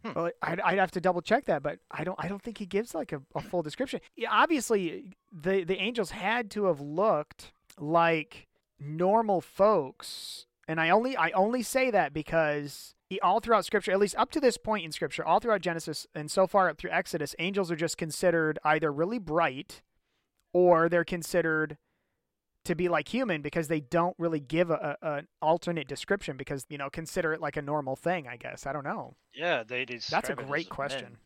Hmm. 0.04 0.12
Well, 0.16 0.32
I'd, 0.42 0.60
I'd 0.62 0.80
have 0.80 0.92
to 0.92 1.02
double 1.02 1.22
check 1.22 1.46
that, 1.46 1.62
but 1.62 1.80
I 1.92 2.04
don't. 2.04 2.18
I 2.20 2.28
don't 2.28 2.42
think 2.42 2.58
he 2.58 2.66
gives 2.66 2.96
like 2.96 3.12
a, 3.12 3.22
a 3.36 3.42
full 3.42 3.62
description. 3.62 4.00
Yeah, 4.16 4.30
obviously, 4.32 5.14
the 5.32 5.64
the 5.64 5.80
angels 5.80 6.12
had 6.12 6.50
to 6.52 6.66
have 6.66 6.80
looked 6.82 7.52
like 7.78 8.48
normal 8.80 9.42
folks, 9.42 10.48
and 10.68 10.82
I 10.82 10.90
only 10.90 11.16
I 11.16 11.30
only 11.32 11.62
say 11.62 11.92
that 11.92 12.14
because 12.14 12.96
he- 13.10 13.20
all 13.20 13.40
throughout 13.40 13.64
Scripture, 13.66 13.92
at 13.92 14.00
least 14.00 14.16
up 14.18 14.32
to 14.32 14.40
this 14.40 14.58
point 14.58 14.86
in 14.86 14.92
Scripture, 14.92 15.24
all 15.24 15.40
throughout 15.40 15.62
Genesis 15.62 16.08
and 16.16 16.32
so 16.32 16.48
far 16.48 16.68
up 16.68 16.80
through 16.80 16.92
Exodus, 16.92 17.36
angels 17.38 17.70
are 17.72 17.76
just 17.76 17.98
considered 17.98 18.58
either 18.64 18.92
really 18.92 19.20
bright, 19.20 19.84
or 20.52 20.90
they're 20.90 21.04
considered 21.06 21.78
to 22.66 22.76
be 22.76 22.90
like 22.90 23.08
human 23.08 23.42
because 23.42 23.68
they 23.68 23.80
don't 23.80 24.16
really 24.20 24.40
give 24.40 24.70
a, 24.70 24.98
a 25.02 25.08
an 25.18 25.28
alternate 25.42 25.88
description 25.88 26.38
because 26.38 26.66
you 26.70 26.78
know 26.78 26.90
consider 26.90 27.34
it 27.34 27.42
like 27.42 27.58
a 27.58 27.62
normal 27.62 27.96
thing. 27.96 28.28
I 28.28 28.38
guess 28.38 28.66
I 28.66 28.74
don't 28.74 28.84
know. 28.84 29.16
Yeah, 29.34 29.64
they 29.64 29.86
did 29.86 30.02
That's 30.02 30.30
a 30.30 30.36
describe 30.36 30.40
it 30.40 30.44
as 30.44 30.50
great 30.50 30.66
men. 30.66 30.76
question. 30.76 31.18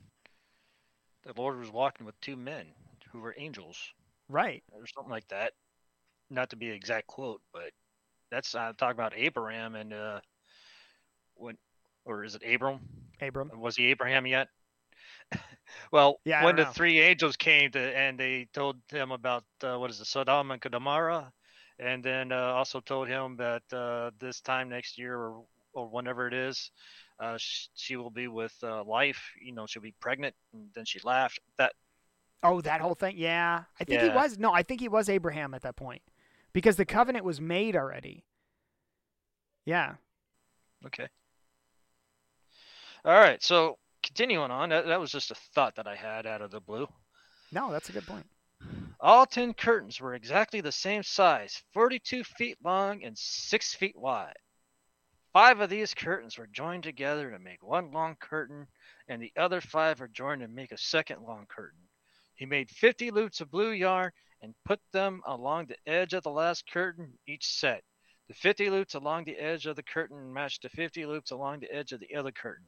The 1.24 1.34
Lord 1.36 1.58
was 1.60 1.72
walking 1.72 2.06
with 2.06 2.20
two 2.22 2.36
men 2.36 2.68
who 3.12 3.20
were 3.20 3.34
angels, 3.38 3.78
Right. 4.30 4.64
or 4.72 4.86
something 4.88 5.12
like 5.12 5.28
that. 5.30 5.54
Not 6.30 6.50
to 6.52 6.56
be 6.56 6.70
an 6.70 6.76
exact 6.76 7.08
quote, 7.08 7.42
but 7.52 7.72
that's 8.32 8.54
uh, 8.56 8.74
talking 8.78 8.96
about 8.96 9.14
Abraham 9.16 9.76
and 9.76 9.94
uh, 9.94 10.20
when, 11.36 11.58
or 12.06 12.24
is 12.24 12.36
it 12.36 12.44
Abram? 12.46 12.80
Abram. 13.22 13.50
Was 13.60 13.76
he 13.76 13.88
Abraham 13.88 14.28
yet? 14.28 14.50
Well, 15.92 16.20
Yeah, 16.26 16.44
when 16.44 16.56
the 16.56 16.66
know. 16.66 16.72
three 16.72 17.00
angels 17.00 17.36
came 17.38 17.72
to 17.72 17.80
and 17.98 18.20
they 18.20 18.48
told 18.54 18.78
him 18.90 19.12
about 19.12 19.44
uh, 19.64 19.78
what 19.78 19.90
is 19.90 20.00
it, 20.00 20.06
Sodom 20.08 20.52
and 20.52 20.62
Gomorrah, 20.62 21.32
and 21.80 22.04
then 22.04 22.32
uh, 22.32 22.54
also 22.54 22.80
told 22.80 23.08
him 23.08 23.38
that 23.38 23.64
uh, 23.74 24.12
this 24.20 24.42
time 24.42 24.70
next 24.70 24.98
year 24.98 25.18
or 25.18 25.44
or 25.74 25.88
whenever 25.90 26.26
it 26.28 26.34
is, 26.34 26.72
uh, 27.20 27.38
sh- 27.38 27.68
she 27.76 27.98
will 27.98 28.10
be 28.10 28.28
with 28.28 28.54
uh, 28.64 28.84
life. 28.86 29.22
You 29.42 29.54
know, 29.54 29.66
she'll 29.68 29.82
be 29.82 29.94
pregnant. 30.00 30.34
And 30.54 30.70
then 30.74 30.86
she 30.86 31.00
laughed. 31.04 31.40
That 31.58 31.74
Oh, 32.44 32.62
that 32.62 32.80
whole 32.82 32.96
thing. 32.96 33.16
Yeah, 33.18 33.64
I 33.80 33.84
think 33.84 34.02
he 34.02 34.10
was. 34.10 34.38
No, 34.38 34.54
I 34.54 34.64
think 34.64 34.80
he 34.80 34.88
was 34.88 35.10
Abraham 35.10 35.54
at 35.54 35.64
that 35.64 35.76
point 35.76 36.02
because 36.54 36.76
the 36.76 36.86
covenant 36.86 37.26
was 37.26 37.42
made 37.42 37.76
already. 37.76 38.24
Yeah. 39.66 39.96
okay. 40.86 41.08
All 43.04 43.14
right. 43.14 43.42
So 43.42 43.78
continuing 44.06 44.52
on, 44.52 44.70
that, 44.70 44.86
that 44.86 45.00
was 45.00 45.12
just 45.12 45.32
a 45.32 45.36
thought 45.54 45.76
that 45.76 45.88
I 45.88 45.96
had 45.96 46.26
out 46.26 46.42
of 46.42 46.52
the 46.52 46.62
blue. 46.62 46.88
No, 47.52 47.72
that's 47.72 47.90
a 47.90 47.92
good 47.92 48.06
point. 48.06 48.26
All 49.00 49.26
10 49.26 49.54
curtains 49.54 50.00
were 50.00 50.14
exactly 50.14 50.62
the 50.62 50.72
same 50.72 51.04
size 51.04 51.62
42 51.74 52.24
feet 52.24 52.58
long 52.64 53.04
and 53.04 53.18
6 53.18 53.76
feet 53.76 53.98
wide. 53.98 54.38
Five 55.34 55.60
of 55.60 55.70
these 55.70 55.94
curtains 55.94 56.38
were 56.38 56.48
joined 56.48 56.84
together 56.84 57.30
to 57.30 57.40
make 57.40 57.62
one 57.62 57.92
long 57.92 58.16
curtain, 58.16 58.68
and 59.10 59.22
the 59.22 59.34
other 59.36 59.60
five 59.60 60.02
are 60.02 60.08
joined 60.08 60.42
to 60.42 60.48
make 60.48 60.72
a 60.72 60.78
second 60.78 61.24
long 61.24 61.46
curtain. 61.48 61.82
He 62.36 62.46
made 62.46 62.70
50 62.70 63.12
loops 63.12 63.42
of 63.42 63.52
blue 63.52 63.72
yarn 63.72 64.12
and 64.42 64.56
put 64.64 64.80
them 64.94 65.22
along 65.26 65.66
the 65.66 65.90
edge 65.90 66.14
of 66.14 66.24
the 66.24 66.32
last 66.32 66.72
curtain, 66.72 67.18
each 67.28 67.48
set. 67.48 67.84
The 68.30 68.34
50 68.34 68.70
loops 68.70 68.94
along 68.94 69.26
the 69.26 69.38
edge 69.38 69.66
of 69.66 69.76
the 69.76 69.84
curtain 69.84 70.32
matched 70.32 70.62
the 70.62 70.70
50 70.70 71.06
loops 71.06 71.32
along 71.32 71.60
the 71.60 71.72
edge 71.72 71.92
of 71.92 72.00
the 72.00 72.16
other 72.16 72.32
curtain. 72.32 72.68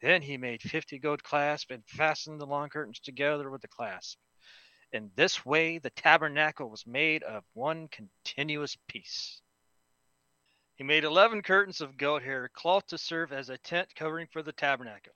Then 0.00 0.22
he 0.22 0.36
made 0.36 0.62
50 0.62 0.98
gold 0.98 1.22
clasps 1.24 1.70
and 1.70 1.84
fastened 1.86 2.40
the 2.40 2.46
long 2.46 2.68
curtains 2.68 3.00
together 3.00 3.50
with 3.50 3.62
the 3.62 3.68
clasp. 3.68 4.18
In 4.92 5.10
this 5.16 5.44
way, 5.44 5.78
the 5.78 5.90
tabernacle 5.90 6.70
was 6.70 6.86
made 6.86 7.22
of 7.22 7.44
one 7.52 7.88
continuous 7.88 8.76
piece. 8.86 9.42
He 10.76 10.84
made 10.84 11.04
11 11.04 11.42
curtains 11.42 11.80
of 11.80 11.96
goat 11.96 12.22
hair, 12.22 12.48
cloth 12.48 12.86
to 12.86 12.98
serve 12.98 13.32
as 13.32 13.48
a 13.48 13.58
tent 13.58 13.94
covering 13.96 14.28
for 14.28 14.42
the 14.42 14.52
tabernacle. 14.52 15.12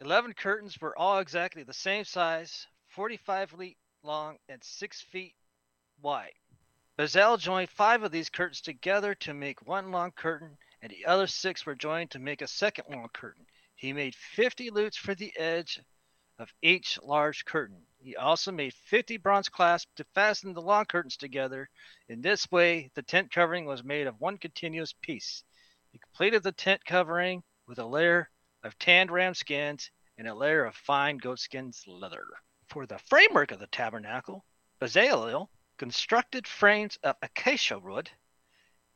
11 0.00 0.34
curtains 0.34 0.80
were 0.80 0.96
all 0.96 1.18
exactly 1.18 1.62
the 1.62 1.72
same 1.72 2.04
size, 2.04 2.66
45 2.88 3.50
feet 3.50 3.78
long 4.02 4.38
and 4.48 4.62
6 4.62 5.00
feet 5.00 5.34
wide. 6.02 6.34
Bezalel 6.98 7.38
joined 7.38 7.70
five 7.70 8.02
of 8.02 8.12
these 8.12 8.28
curtains 8.28 8.60
together 8.60 9.14
to 9.14 9.32
make 9.32 9.66
one 9.66 9.90
long 9.90 10.12
curtain, 10.12 10.58
and 10.82 10.90
the 10.90 11.06
other 11.06 11.26
six 11.26 11.64
were 11.64 11.74
joined 11.74 12.10
to 12.10 12.18
make 12.18 12.42
a 12.42 12.46
second 12.46 12.84
long 12.90 13.08
curtain. 13.12 13.46
He 13.78 13.92
made 13.92 14.16
50 14.16 14.70
lutes 14.70 14.96
for 14.96 15.14
the 15.14 15.32
edge 15.38 15.80
of 16.40 16.52
each 16.62 16.98
large 17.00 17.44
curtain. 17.44 17.86
He 18.00 18.16
also 18.16 18.50
made 18.50 18.74
50 18.74 19.18
bronze 19.18 19.48
clasps 19.48 19.92
to 19.94 20.04
fasten 20.16 20.52
the 20.52 20.60
long 20.60 20.84
curtains 20.86 21.16
together. 21.16 21.70
In 22.08 22.20
this 22.20 22.50
way, 22.50 22.90
the 22.94 23.04
tent 23.04 23.30
covering 23.30 23.66
was 23.66 23.84
made 23.84 24.08
of 24.08 24.20
one 24.20 24.36
continuous 24.36 24.92
piece. 24.94 25.44
He 25.92 26.00
completed 26.00 26.42
the 26.42 26.50
tent 26.50 26.84
covering 26.84 27.44
with 27.68 27.78
a 27.78 27.86
layer 27.86 28.28
of 28.64 28.76
tanned 28.80 29.12
ram 29.12 29.32
skins 29.34 29.92
and 30.16 30.26
a 30.26 30.34
layer 30.34 30.64
of 30.64 30.74
fine 30.74 31.18
goatskins 31.18 31.86
leather. 31.86 32.26
For 32.66 32.84
the 32.84 32.98
framework 32.98 33.52
of 33.52 33.60
the 33.60 33.68
tabernacle, 33.68 34.44
Bezalel 34.80 35.50
constructed 35.76 36.48
frames 36.48 36.98
of 37.04 37.14
acacia 37.22 37.78
wood. 37.78 38.10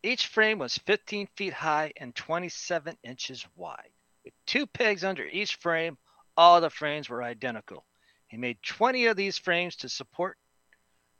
Each 0.02 0.26
frame 0.26 0.58
was 0.58 0.76
15 0.78 1.28
feet 1.36 1.52
high 1.52 1.92
and 1.98 2.16
27 2.16 2.98
inches 3.04 3.46
wide. 3.54 3.91
With 4.24 4.34
two 4.46 4.66
pegs 4.66 5.04
under 5.04 5.26
each 5.26 5.56
frame, 5.56 5.98
all 6.36 6.60
the 6.60 6.70
frames 6.70 7.08
were 7.08 7.22
identical. 7.22 7.86
He 8.28 8.36
made 8.36 8.62
20 8.62 9.06
of 9.06 9.16
these 9.16 9.36
frames 9.36 9.76
to 9.76 9.88
support 9.88 10.38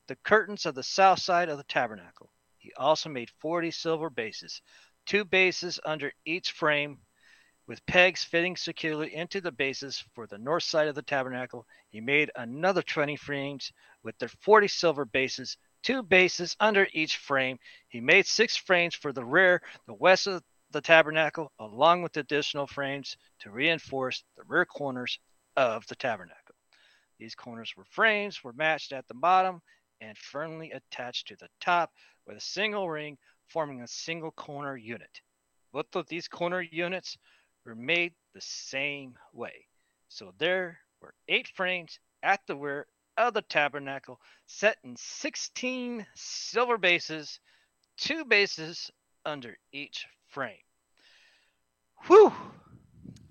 the 0.06 0.16
curtains 0.16 0.66
of 0.66 0.74
the 0.74 0.82
south 0.82 1.20
side 1.20 1.48
of 1.48 1.58
the 1.58 1.64
tabernacle. 1.64 2.32
He 2.58 2.72
also 2.74 3.08
made 3.08 3.30
40 3.40 3.70
silver 3.70 4.08
bases, 4.08 4.62
two 5.04 5.24
bases 5.24 5.80
under 5.84 6.12
each 6.24 6.52
frame, 6.52 7.00
with 7.66 7.84
pegs 7.86 8.24
fitting 8.24 8.56
securely 8.56 9.14
into 9.14 9.40
the 9.40 9.52
bases 9.52 10.04
for 10.14 10.26
the 10.26 10.38
north 10.38 10.62
side 10.64 10.88
of 10.88 10.94
the 10.94 11.02
tabernacle. 11.02 11.66
He 11.90 12.00
made 12.00 12.30
another 12.34 12.82
20 12.82 13.16
frames 13.16 13.72
with 14.02 14.18
their 14.18 14.28
40 14.28 14.68
silver 14.68 15.04
bases, 15.04 15.56
two 15.82 16.02
bases 16.02 16.56
under 16.60 16.88
each 16.92 17.16
frame. 17.16 17.58
He 17.88 18.00
made 18.00 18.26
six 18.26 18.56
frames 18.56 18.94
for 18.94 19.12
the 19.12 19.24
rear, 19.24 19.62
the 19.86 19.94
west 19.94 20.26
of 20.26 20.42
the 20.72 20.80
tabernacle, 20.80 21.52
along 21.58 22.02
with 22.02 22.16
additional 22.16 22.66
frames 22.66 23.16
to 23.40 23.50
reinforce 23.50 24.24
the 24.36 24.42
rear 24.44 24.64
corners 24.64 25.18
of 25.56 25.86
the 25.86 25.94
tabernacle. 25.94 26.54
These 27.18 27.34
corners 27.34 27.74
were 27.76 27.84
frames 27.84 28.42
were 28.42 28.52
matched 28.54 28.92
at 28.92 29.06
the 29.06 29.14
bottom 29.14 29.62
and 30.00 30.16
firmly 30.18 30.72
attached 30.72 31.28
to 31.28 31.36
the 31.36 31.48
top 31.60 31.92
with 32.26 32.36
a 32.36 32.40
single 32.40 32.88
ring 32.88 33.18
forming 33.48 33.82
a 33.82 33.86
single 33.86 34.32
corner 34.32 34.76
unit. 34.76 35.20
Both 35.72 35.94
of 35.94 36.08
these 36.08 36.26
corner 36.26 36.62
units 36.62 37.16
were 37.64 37.74
made 37.74 38.14
the 38.34 38.40
same 38.40 39.16
way. 39.32 39.66
So 40.08 40.34
there 40.38 40.78
were 41.00 41.14
eight 41.28 41.48
frames 41.48 41.98
at 42.22 42.40
the 42.46 42.56
rear 42.56 42.86
of 43.16 43.34
the 43.34 43.42
tabernacle 43.42 44.18
set 44.46 44.78
in 44.84 44.96
16 44.96 46.06
silver 46.14 46.78
bases, 46.78 47.38
two 47.96 48.24
bases 48.24 48.90
under 49.24 49.56
each 49.72 50.06
frame. 50.32 50.56
Whew! 52.06 52.32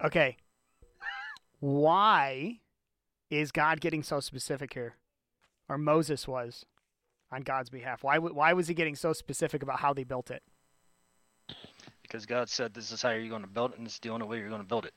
Okay. 0.03 0.37
Why 1.59 2.59
is 3.29 3.51
God 3.51 3.81
getting 3.81 4.03
so 4.03 4.19
specific 4.19 4.73
here? 4.73 4.95
Or 5.67 5.77
Moses 5.77 6.27
was 6.27 6.65
on 7.31 7.41
God's 7.41 7.69
behalf. 7.69 8.03
Why 8.03 8.19
why 8.19 8.53
was 8.53 8.67
he 8.67 8.73
getting 8.73 8.95
so 8.95 9.13
specific 9.13 9.63
about 9.63 9.79
how 9.79 9.93
they 9.93 10.03
built 10.03 10.31
it? 10.31 10.43
Because 12.01 12.25
God 12.25 12.49
said 12.49 12.73
this 12.73 12.91
is 12.91 13.01
how 13.01 13.11
you're 13.11 13.29
going 13.29 13.41
to 13.41 13.47
build 13.47 13.71
it, 13.71 13.77
and 13.77 13.85
this 13.85 13.93
is 13.93 13.99
the 13.99 14.09
only 14.09 14.27
way 14.27 14.37
you're 14.37 14.49
going 14.49 14.61
to 14.61 14.67
build 14.67 14.85
it. 14.85 14.93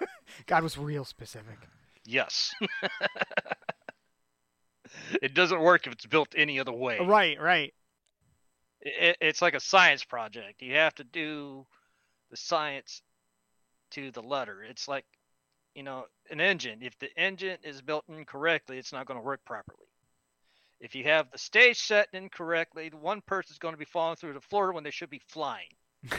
God 0.46 0.62
was 0.62 0.78
real 0.78 1.04
specific. 1.04 1.58
Yes. 2.06 2.54
it 5.22 5.34
doesn't 5.34 5.60
work 5.60 5.86
if 5.86 5.92
it's 5.92 6.06
built 6.06 6.28
any 6.36 6.58
other 6.58 6.72
way. 6.72 6.98
Right, 6.98 7.40
right. 7.40 7.74
It, 8.80 9.16
it's 9.20 9.42
like 9.42 9.54
a 9.54 9.60
science 9.60 10.04
project. 10.04 10.62
You 10.62 10.74
have 10.74 10.94
to 10.96 11.04
do 11.04 11.66
the 12.30 12.36
science 12.36 13.02
to 13.92 14.10
the 14.10 14.22
letter. 14.22 14.62
It's 14.62 14.88
like, 14.88 15.04
you 15.74 15.82
know, 15.82 16.06
an 16.30 16.40
engine. 16.40 16.80
If 16.82 16.98
the 16.98 17.08
engine 17.18 17.58
is 17.62 17.82
built 17.82 18.04
incorrectly, 18.08 18.78
it's 18.78 18.92
not 18.92 19.06
going 19.06 19.18
to 19.18 19.24
work 19.24 19.44
properly. 19.44 19.86
If 20.80 20.94
you 20.94 21.04
have 21.04 21.30
the 21.30 21.38
stage 21.38 21.78
set 21.78 22.08
incorrectly, 22.12 22.90
one 23.00 23.22
person's 23.26 23.58
going 23.58 23.74
to 23.74 23.78
be 23.78 23.86
falling 23.86 24.16
through 24.16 24.34
the 24.34 24.40
floor 24.40 24.72
when 24.72 24.84
they 24.84 24.90
should 24.90 25.10
be 25.10 25.22
flying. 25.26 25.68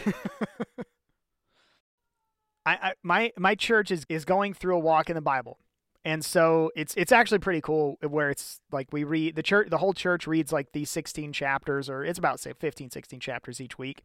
I, 2.65 2.75
I 2.89 2.93
my 3.03 3.31
my 3.37 3.55
church 3.55 3.91
is 3.91 4.05
is 4.09 4.25
going 4.25 4.53
through 4.53 4.75
a 4.75 4.79
walk 4.79 5.09
in 5.09 5.15
the 5.15 5.21
Bible. 5.21 5.59
And 6.07 6.23
so 6.23 6.71
it's 6.73 6.93
it's 6.95 7.11
actually 7.11 7.39
pretty 7.39 7.59
cool 7.59 7.97
where 7.99 8.29
it's 8.29 8.61
like 8.71 8.87
we 8.93 9.03
read 9.03 9.35
the 9.35 9.43
church 9.43 9.69
the 9.69 9.79
whole 9.79 9.91
church 9.91 10.25
reads 10.25 10.53
like 10.53 10.71
these 10.71 10.89
16 10.89 11.33
chapters 11.33 11.89
or 11.89 12.05
it's 12.05 12.17
about 12.17 12.39
say 12.39 12.53
15 12.57 12.91
16 12.91 13.19
chapters 13.19 13.59
each 13.59 13.77
week. 13.77 14.03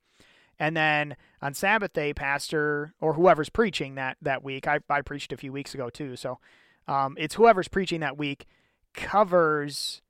And 0.58 0.76
then 0.76 1.14
on 1.40 1.54
Sabbath 1.54 1.92
day 1.92 2.12
pastor 2.12 2.92
or 3.00 3.12
whoever's 3.12 3.50
preaching 3.50 3.94
that 3.94 4.16
that 4.20 4.42
week 4.42 4.66
I 4.66 4.80
I 4.90 5.02
preached 5.02 5.32
a 5.32 5.36
few 5.36 5.52
weeks 5.52 5.74
ago 5.74 5.90
too. 5.90 6.16
So 6.16 6.40
um, 6.88 7.14
it's 7.20 7.36
whoever's 7.36 7.68
preaching 7.68 8.00
that 8.00 8.18
week 8.18 8.48
covers 8.94 10.02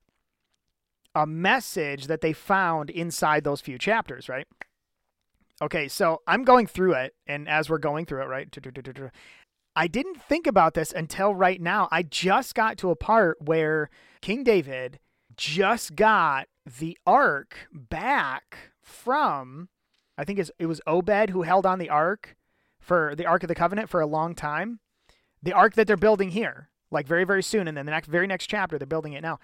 a 1.15 1.27
message 1.27 2.07
that 2.07 2.23
they 2.23 2.33
found 2.33 2.89
inside 2.89 3.45
those 3.45 3.61
few 3.61 3.77
chapters, 3.77 4.31
right? 4.31 4.47
Okay, 5.61 5.87
so 5.87 6.23
I'm 6.27 6.43
going 6.43 6.67
through 6.67 6.95
it, 6.95 7.15
and 7.27 7.49
as 7.49 7.71
we're 7.71 7.79
going 7.79 8.05
through 8.05 8.23
it, 8.23 8.27
right, 8.27 8.51
I 9.75 9.87
didn't 9.87 10.21
think 10.23 10.47
about 10.47 10.75
this 10.75 10.93
until 10.93 11.35
right 11.35 11.61
now. 11.61 11.89
I 11.91 12.03
just 12.03 12.55
got 12.55 12.77
to 12.79 12.91
a 12.91 12.97
part 12.97 13.41
where 13.41 13.89
King 14.21 14.45
David 14.45 14.99
just 15.37 15.97
got 15.97 16.49
the 16.79 16.99
ark 17.07 17.69
back 17.73 18.73
from, 18.83 19.69
I 20.19 20.25
think 20.25 20.39
it 20.39 20.67
was 20.67 20.81
Obed 20.87 21.31
who 21.31 21.43
held 21.43 21.65
on 21.65 21.79
the 21.79 21.89
ark 21.89 22.37
for 22.79 23.15
the 23.15 23.27
Ark 23.27 23.45
of 23.45 23.49
the 23.49 23.55
Covenant 23.55 23.89
for 23.89 24.01
a 24.01 24.07
long 24.07 24.35
time. 24.35 24.81
The 25.43 25.53
ark 25.53 25.75
that 25.75 25.87
they're 25.87 25.97
building 25.97 26.31
here, 26.31 26.69
like 26.91 27.07
very, 27.07 27.25
very 27.25 27.43
soon, 27.43 27.67
and 27.69 27.77
then 27.77 27.87
the 27.87 27.93
next, 27.93 28.09
very 28.09 28.27
next 28.27 28.49
chapter, 28.49 28.79
they're 28.79 28.87
building 28.87 29.13
it 29.13 29.23
now. 29.23 29.39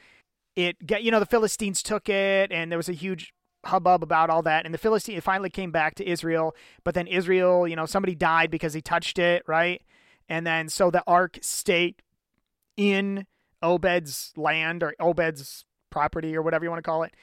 It 0.57 0.87
get, 0.87 1.03
you 1.05 1.11
know, 1.11 1.21
the 1.21 1.27
Philistines 1.27 1.83
took 1.83 2.09
it, 2.09 2.53
and 2.53 2.71
there 2.71 2.79
was 2.79 2.89
a 2.89 2.95
huge 2.95 3.33
hubbub 3.65 4.03
about 4.03 4.29
all 4.29 4.43
that. 4.43 4.65
And 4.65 4.75
the 4.75 4.79
Philistine 4.79 5.21
finally 5.21 5.51
came 5.51 5.71
back 5.71 5.95
to 5.97 6.09
Israel, 6.09 6.55
but 6.85 6.95
then 6.95 7.07
Israel, 7.07 7.67
you 7.67 7.77
know, 7.77 7.87
somebody 7.87 8.15
died 8.15 8.51
because 8.51 8.75
he 8.75 8.81
touched 8.81 9.19
it, 9.19 9.43
right? 9.47 9.83
And 10.29 10.47
then 10.47 10.69
so 10.69 10.91
the 10.91 11.03
ark 11.07 11.39
state 11.41 12.03
in 12.77 13.27
Obed's 13.63 14.33
land 14.37 14.83
or 14.83 14.95
Obed's 15.01 15.65
property 15.91 16.37
or 16.37 16.43
whatever 16.43 16.65
you 16.65 16.71
want 16.71 16.83
to 16.83 16.89
call 16.89 17.03
it. 17.03 17.15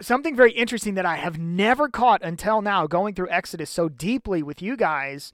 Something 0.00 0.36
very 0.36 0.52
interesting 0.52 0.94
that 0.94 1.06
I 1.06 1.16
have 1.16 1.38
never 1.38 1.88
caught 1.88 2.22
until 2.22 2.60
now, 2.60 2.86
going 2.86 3.14
through 3.14 3.30
Exodus 3.30 3.70
so 3.70 3.88
deeply 3.88 4.42
with 4.42 4.60
you 4.60 4.76
guys, 4.76 5.32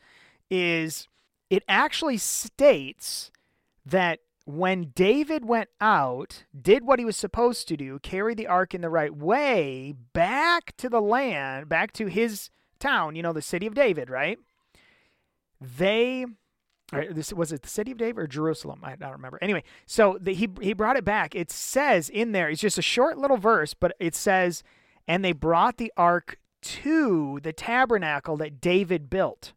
is 0.50 1.08
it 1.50 1.64
actually 1.68 2.18
states 2.18 3.30
that 3.84 4.20
when 4.46 4.92
David 4.94 5.44
went 5.44 5.70
out, 5.80 6.44
did 6.58 6.84
what 6.84 6.98
he 6.98 7.04
was 7.04 7.16
supposed 7.16 7.66
to 7.68 7.76
do, 7.76 7.98
carry 7.98 8.34
the 8.34 8.46
ark 8.46 8.74
in 8.74 8.82
the 8.82 8.90
right 8.90 9.14
way 9.14 9.94
back 10.12 10.76
to 10.76 10.88
the 10.88 11.00
land, 11.00 11.68
back 11.68 11.92
to 11.94 12.06
his 12.06 12.50
town, 12.78 13.16
you 13.16 13.22
know, 13.22 13.32
the 13.32 13.42
city 13.42 13.66
of 13.66 13.74
David, 13.74 14.10
right? 14.10 14.38
They 15.60 16.26
Right, 16.94 17.14
this 17.14 17.32
was 17.32 17.52
it 17.52 17.62
the 17.62 17.68
city 17.68 17.92
of 17.92 17.98
David 17.98 18.22
or 18.22 18.26
Jerusalem? 18.26 18.80
I 18.82 18.96
don't 18.96 19.12
remember. 19.12 19.38
Anyway, 19.42 19.64
so 19.86 20.18
the, 20.20 20.34
he 20.34 20.48
he 20.60 20.72
brought 20.72 20.96
it 20.96 21.04
back. 21.04 21.34
It 21.34 21.50
says 21.50 22.08
in 22.08 22.32
there, 22.32 22.48
it's 22.48 22.60
just 22.60 22.78
a 22.78 22.82
short 22.82 23.18
little 23.18 23.36
verse, 23.36 23.74
but 23.74 23.96
it 23.98 24.14
says, 24.14 24.62
"And 25.08 25.24
they 25.24 25.32
brought 25.32 25.76
the 25.76 25.92
ark 25.96 26.38
to 26.62 27.40
the 27.42 27.52
tabernacle 27.52 28.36
that 28.38 28.60
David 28.60 29.10
built." 29.10 29.52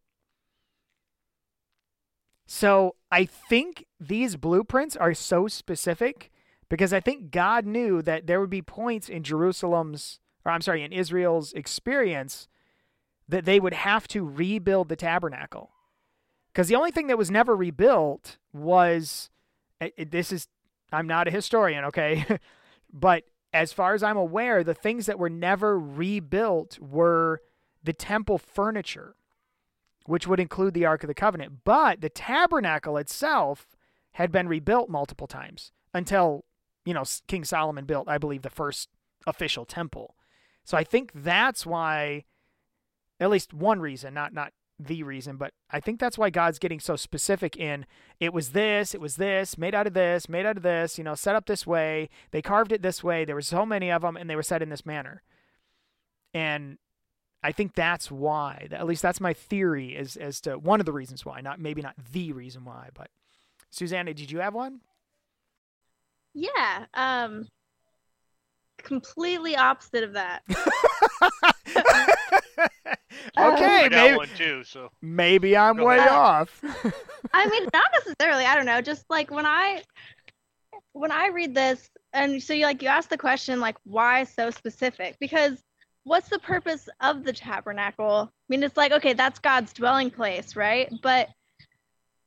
So 2.46 2.96
I 3.12 3.26
think 3.26 3.86
these 4.00 4.38
blueprints 4.38 4.96
are 4.96 5.14
so 5.14 5.48
specific 5.48 6.32
because 6.70 6.94
I 6.94 7.00
think 7.00 7.32
God 7.32 7.66
knew 7.66 8.02
that 8.02 8.28
there 8.28 8.40
would 8.40 8.50
be 8.50 8.62
points 8.62 9.10
in 9.10 9.24
Jerusalem's, 9.24 10.20
or 10.46 10.52
I'm 10.52 10.62
sorry, 10.62 10.84
in 10.84 10.94
Israel's 10.94 11.54
experience 11.54 12.48
that 13.28 13.46
they 13.46 13.60
would 13.60 13.74
have 13.74 14.08
to 14.10 14.26
rebuild 14.26 14.88
the 14.88 14.96
tabernacle. 14.96 15.72
Because 16.58 16.70
the 16.70 16.76
only 16.76 16.90
thing 16.90 17.06
that 17.06 17.20
was 17.20 17.30
never 17.30 17.56
rebuilt 17.56 18.38
was 18.52 19.30
it, 19.80 19.94
it, 19.96 20.10
this 20.10 20.32
is, 20.32 20.48
I'm 20.92 21.06
not 21.06 21.28
a 21.28 21.32
historian, 21.32 21.86
okay? 21.86 22.26
but 22.92 23.26
as 23.54 23.72
far 23.72 23.94
as 23.94 24.02
I'm 24.02 24.18
aware, 24.18 24.64
the 24.64 24.74
things 24.74 25.06
that 25.06 25.20
were 25.20 25.30
never 25.30 25.78
rebuilt 25.78 26.80
were 26.80 27.44
the 27.84 27.94
temple 27.94 28.40
furniture 28.40 29.14
which 30.08 30.26
would 30.26 30.40
include 30.40 30.74
the 30.74 30.86
Ark 30.86 31.04
of 31.04 31.10
the 31.10 31.14
Covenant. 31.14 31.60
But 31.64 32.02
the 32.02 32.10
tabernacle 32.10 32.98
itself 32.98 33.68
had 34.14 34.32
been 34.32 34.48
rebuilt 34.48 34.90
multiple 34.90 35.28
times 35.28 35.74
until, 35.94 36.44
you 36.86 36.94
know, 36.96 37.04
King 37.28 37.44
Solomon 37.44 37.86
built, 37.86 38.10
I 38.10 38.18
believe, 38.18 38.42
the 38.42 38.50
first 38.50 38.90
official 39.28 39.64
temple. 39.64 40.16
So 40.64 40.76
I 40.76 40.84
think 40.84 41.12
that's 41.14 41.68
why, 41.68 42.26
at 43.20 43.30
least 43.30 43.54
one 43.54 43.80
reason, 43.80 44.16
not 44.16 44.34
not 44.34 44.54
the 44.80 45.04
reason, 45.04 45.38
but 45.38 45.54
I 45.72 45.80
think 45.80 46.00
that's 46.00 46.18
why 46.18 46.30
God's 46.30 46.60
getting 46.60 46.80
so 46.80 46.96
specific 46.96 47.58
in 47.58 47.86
it 48.20 48.34
was 48.34 48.50
this, 48.50 48.94
it 48.94 49.02
was 49.02 49.16
this, 49.16 49.58
made 49.58 49.74
out 49.74 49.88
of 49.88 49.94
this, 49.94 50.30
made 50.30 50.46
out 50.46 50.58
of 50.58 50.64
this, 50.64 50.98
you 50.98 51.04
know, 51.04 51.16
set 51.16 51.36
up 51.36 51.46
this 51.48 51.66
way. 51.66 52.10
They 52.32 52.42
carved 52.42 52.72
it 52.72 52.82
this 52.82 53.04
way. 53.04 53.26
There 53.26 53.36
were 53.36 53.42
so 53.42 53.66
many 53.66 53.92
of 53.92 54.04
them, 54.04 54.16
and 54.16 54.30
they 54.30 54.36
were 54.36 54.44
set 54.44 54.62
in 54.62 54.70
this 54.70 54.86
manner. 54.86 55.24
And 56.34 56.78
I 57.44 57.52
think 57.52 57.74
that's 57.76 58.12
why. 58.12 58.68
At 58.72 58.86
least 58.86 59.02
that's 59.02 59.22
my 59.22 59.34
theory 59.34 59.96
as 59.96 60.16
as 60.16 60.42
to 60.42 60.58
one 60.58 60.80
of 60.80 60.86
the 60.86 60.94
reasons 60.94 61.26
why. 61.26 61.42
Not 61.42 61.60
maybe 61.60 61.82
not 61.82 61.96
the 62.12 62.32
reason 62.32 62.66
why, 62.66 62.90
but 62.94 63.10
Susanna, 63.70 64.14
did 64.14 64.32
you 64.32 64.40
have 64.40 64.54
one? 64.54 64.82
Yeah. 66.34 66.86
Um 66.94 67.48
completely 68.78 69.56
opposite 69.56 70.04
of 70.04 70.14
that. 70.14 70.44
Um, 73.38 73.54
okay, 73.54 73.88
maybe 73.90 74.16
one 74.16 74.28
too, 74.36 74.64
so 74.64 74.90
maybe 75.02 75.56
I'm 75.56 75.78
way 75.78 75.98
ahead. 75.98 76.12
off. 76.12 76.62
I 77.34 77.48
mean, 77.48 77.68
not 77.74 77.86
necessarily. 77.94 78.46
I 78.46 78.56
don't 78.56 78.66
know. 78.66 78.82
Just 78.82 79.06
like 79.10 79.32
when 79.32 79.46
I 79.46 79.84
when 80.94 81.12
I 81.12 81.28
read 81.28 81.54
this, 81.54 81.90
and 82.14 82.42
so 82.42 82.54
you 82.54 82.66
like 82.66 82.82
you 82.82 82.90
ask 82.90 83.10
the 83.10 83.18
question 83.18 83.60
like, 83.60 83.78
why 83.84 84.24
so 84.24 84.50
specific? 84.50 85.18
Because 85.20 85.62
what's 86.04 86.30
the 86.30 86.40
purpose 86.40 86.90
of 87.02 87.24
the 87.24 87.34
tabernacle? 87.34 88.30
I 88.32 88.46
mean, 88.50 88.64
it's 88.64 88.78
like, 88.78 88.92
okay, 88.92 89.14
that's 89.14 89.40
God's 89.40 89.74
dwelling 89.74 90.10
place, 90.10 90.56
right? 90.56 90.92
But 91.02 91.30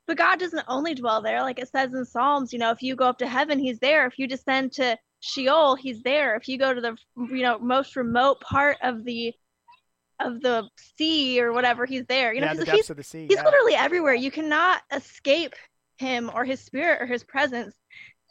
but 0.07 0.17
God 0.17 0.39
doesn't 0.39 0.65
only 0.67 0.93
dwell 0.93 1.21
there. 1.21 1.41
Like 1.41 1.59
it 1.59 1.69
says 1.69 1.93
in 1.93 2.05
Psalms, 2.05 2.53
you 2.53 2.59
know, 2.59 2.71
if 2.71 2.81
you 2.81 2.95
go 2.95 3.05
up 3.05 3.17
to 3.19 3.27
heaven, 3.27 3.59
he's 3.59 3.79
there. 3.79 4.05
If 4.05 4.17
you 4.17 4.27
descend 4.27 4.73
to 4.73 4.97
Sheol, 5.19 5.75
he's 5.75 6.01
there. 6.01 6.35
If 6.35 6.47
you 6.47 6.57
go 6.57 6.73
to 6.73 6.81
the 6.81 6.97
you 7.17 7.43
know 7.43 7.59
most 7.59 7.95
remote 7.95 8.41
part 8.41 8.77
of 8.81 9.03
the 9.03 9.33
of 10.25 10.41
the 10.41 10.67
sea 10.97 11.41
or 11.41 11.53
whatever, 11.53 11.85
he's 11.85 12.05
there. 12.05 12.33
You 12.33 12.41
know, 12.41 12.47
yeah, 12.47 12.53
the 12.53 12.71
he's, 12.71 12.89
of 12.89 12.97
the 12.97 13.03
sea. 13.03 13.27
he's 13.27 13.37
yeah. 13.37 13.43
literally 13.43 13.75
everywhere. 13.75 14.13
You 14.13 14.31
cannot 14.31 14.81
escape 14.91 15.53
him 15.97 16.31
or 16.33 16.45
his 16.45 16.59
spirit 16.59 17.01
or 17.01 17.05
his 17.05 17.23
presence 17.23 17.75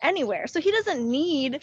anywhere. 0.02 0.46
So 0.46 0.60
he 0.60 0.70
doesn't 0.72 1.08
need 1.08 1.62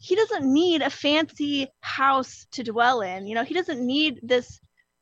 he 0.00 0.14
doesn't 0.14 0.50
need 0.50 0.80
a 0.80 0.90
fancy 0.90 1.68
house 1.80 2.46
to 2.52 2.62
dwell 2.62 3.02
in. 3.02 3.26
You 3.26 3.34
know, 3.34 3.44
he 3.44 3.54
doesn't 3.54 3.84
need 3.84 4.20
this 4.22 4.58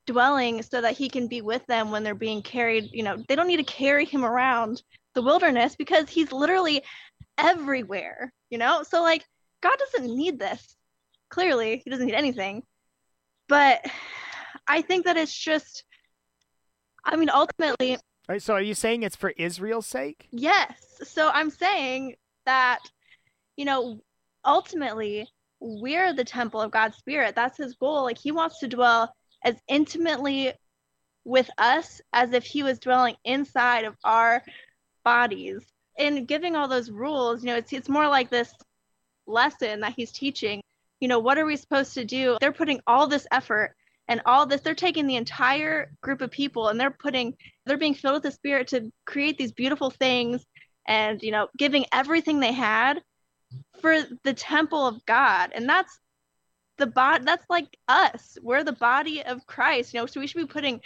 dwelling 0.07 0.63
so 0.63 0.81
that 0.81 0.97
he 0.97 1.09
can 1.09 1.29
be 1.29 1.43
with 1.43 1.65
them 1.67 1.91
when 1.91 2.03
they're 2.03 2.15
being 2.15 2.43
carried. 2.43 2.91
You 2.93 3.05
know, 3.05 3.23
they 3.29 3.37
don't 3.37 3.47
need 3.47 3.59
to 3.59 3.65
carry 3.65 4.05
him 4.05 4.25
around 4.25 4.83
the 5.15 5.23
wilderness 5.23 5.77
because 5.77 6.09
he's 6.09 6.33
literally 6.33 6.83
everywhere, 7.39 8.33
you 8.51 8.59
know? 8.59 8.83
So, 8.83 9.03
like, 9.03 9.25
God 9.63 9.77
doesn't 9.79 10.15
need 10.15 10.39
this. 10.39 10.77
Clearly, 11.31 11.81
he 11.85 11.91
doesn't 11.91 12.07
need 12.07 12.15
anything. 12.15 12.63
But 13.49 13.85
I 14.67 14.83
think 14.83 15.05
that 15.05 15.17
it's 15.17 15.37
just, 15.37 15.85
I 17.05 17.17
mean, 17.17 17.31
ultimately. 17.31 17.99
Right, 18.29 18.43
so, 18.43 18.55
are 18.55 18.63
you 18.63 18.75
saying 18.75 19.03
it's 19.03 19.17
for 19.17 19.31
Israel's 19.31 19.87
sake? 19.87 20.29
Yes. 20.31 20.81
So, 21.03 21.31
I'm 21.33 21.51
saying 21.51 22.17
that, 22.47 22.79
you 23.57 23.65
know, 23.65 24.01
ultimately 24.45 25.29
we're 25.61 26.13
the 26.13 26.25
temple 26.25 26.61
of 26.61 26.71
God's 26.71 26.97
spirit. 26.97 27.35
That's 27.35 27.59
his 27.59 27.75
goal. 27.75 28.05
Like 28.05 28.19
he 28.19 28.33
wants 28.33 28.59
to 28.61 28.69
dwell 28.69 29.15
as 29.43 29.57
intimately 29.69 30.53
with 31.25 31.49
us 31.59 32.01
as 32.13 32.33
if 32.33 32.45
he 32.45 32.63
was 32.63 32.79
dwelling 32.79 33.17
inside 33.25 33.85
of 33.85 33.97
our 34.05 34.43
bodies. 35.05 35.65
And 35.99 36.27
giving 36.27 36.57
all 36.57 36.69
those 36.69 36.91
rules, 36.91 37.43
you 37.43 37.51
know, 37.51 37.57
it's 37.57 37.73
it's 37.73 37.89
more 37.89 38.09
like 38.09 38.29
this 38.29 38.53
lesson 39.27 39.81
that 39.81 39.95
he's 39.97 40.11
teaching. 40.11 40.61
You 41.01 41.09
know, 41.09 41.21
what 41.21 41.39
are 41.39 41.47
we 41.47 41.57
supposed 41.57 41.95
to 41.95 42.05
do? 42.05 42.37
They're 42.41 42.53
putting 42.53 42.81
all 42.87 43.07
this 43.07 43.27
effort 43.31 43.75
and 44.09 44.21
all 44.27 44.47
this 44.47 44.61
they're 44.61 44.75
taking 44.75 45.07
the 45.07 45.17
entire 45.17 45.91
group 46.03 46.21
of 46.21 46.31
people 46.31 46.69
and 46.69 46.79
they're 46.79 46.91
putting 46.91 47.35
they're 47.67 47.79
being 47.79 47.95
filled 47.95 48.15
with 48.15 48.23
the 48.23 48.31
spirit 48.31 48.69
to 48.69 48.91
create 49.07 49.39
these 49.39 49.53
beautiful 49.53 49.91
things 49.91 50.45
and 50.87 51.23
you 51.23 51.31
know 51.31 51.49
giving 51.57 51.87
everything 51.93 52.41
they 52.41 52.53
had 52.53 53.01
for 53.81 53.97
the 54.23 54.35
temple 54.35 54.87
of 54.87 55.05
God. 55.07 55.53
And 55.55 55.69
that's 55.69 55.99
the 56.79 56.87
body 56.87 57.25
that's 57.25 57.45
like 57.49 57.69
us. 57.89 58.37
We're 58.43 58.65
the 58.65 58.73
body 58.73 59.23
of 59.23 59.47
Christ, 59.47 59.95
you 59.95 60.01
know, 60.01 60.07
so 60.07 60.21
we 60.21 60.27
should 60.27 60.39
be 60.41 60.47
putting 60.47 60.81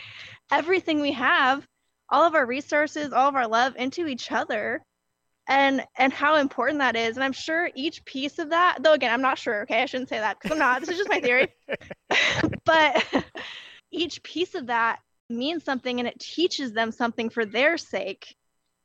everything 0.51 1.01
we 1.01 1.13
have, 1.13 1.67
all 2.11 2.25
of 2.25 2.35
our 2.35 2.47
resources, 2.47 3.13
all 3.13 3.29
of 3.29 3.37
our 3.37 3.49
love 3.49 3.75
into 3.77 4.07
each 4.07 4.31
other. 4.33 4.83
And 5.49 5.83
and 5.97 6.13
how 6.13 6.37
important 6.37 6.79
that 6.81 6.95
is. 6.95 7.17
And 7.17 7.25
I'm 7.25 7.33
sure 7.33 7.71
each 7.75 8.05
piece 8.05 8.39
of 8.39 8.51
that, 8.51 8.79
though 8.83 8.93
again, 8.93 9.13
I'm 9.13 9.23
not 9.23 9.39
sure, 9.39 9.63
okay? 9.63 9.83
I 9.83 9.87
shouldn't 9.87 10.11
say 10.11 10.19
that 10.19 10.39
because 10.39 10.53
I'm 10.53 10.59
not. 10.59 10.81
This 10.81 10.91
is 10.91 10.99
just 10.99 11.09
my 11.09 11.21
theory. 11.21 11.49
but 12.65 13.25
each 13.91 14.23
piece 14.23 14.55
of 14.55 14.67
that 14.67 15.01
means 15.31 15.65
something 15.65 15.99
and 15.99 16.09
it 16.09 16.19
teaches 16.19 16.73
them 16.73 16.93
something 16.93 17.31
for 17.31 17.45
their 17.45 17.77
sake 17.77 18.37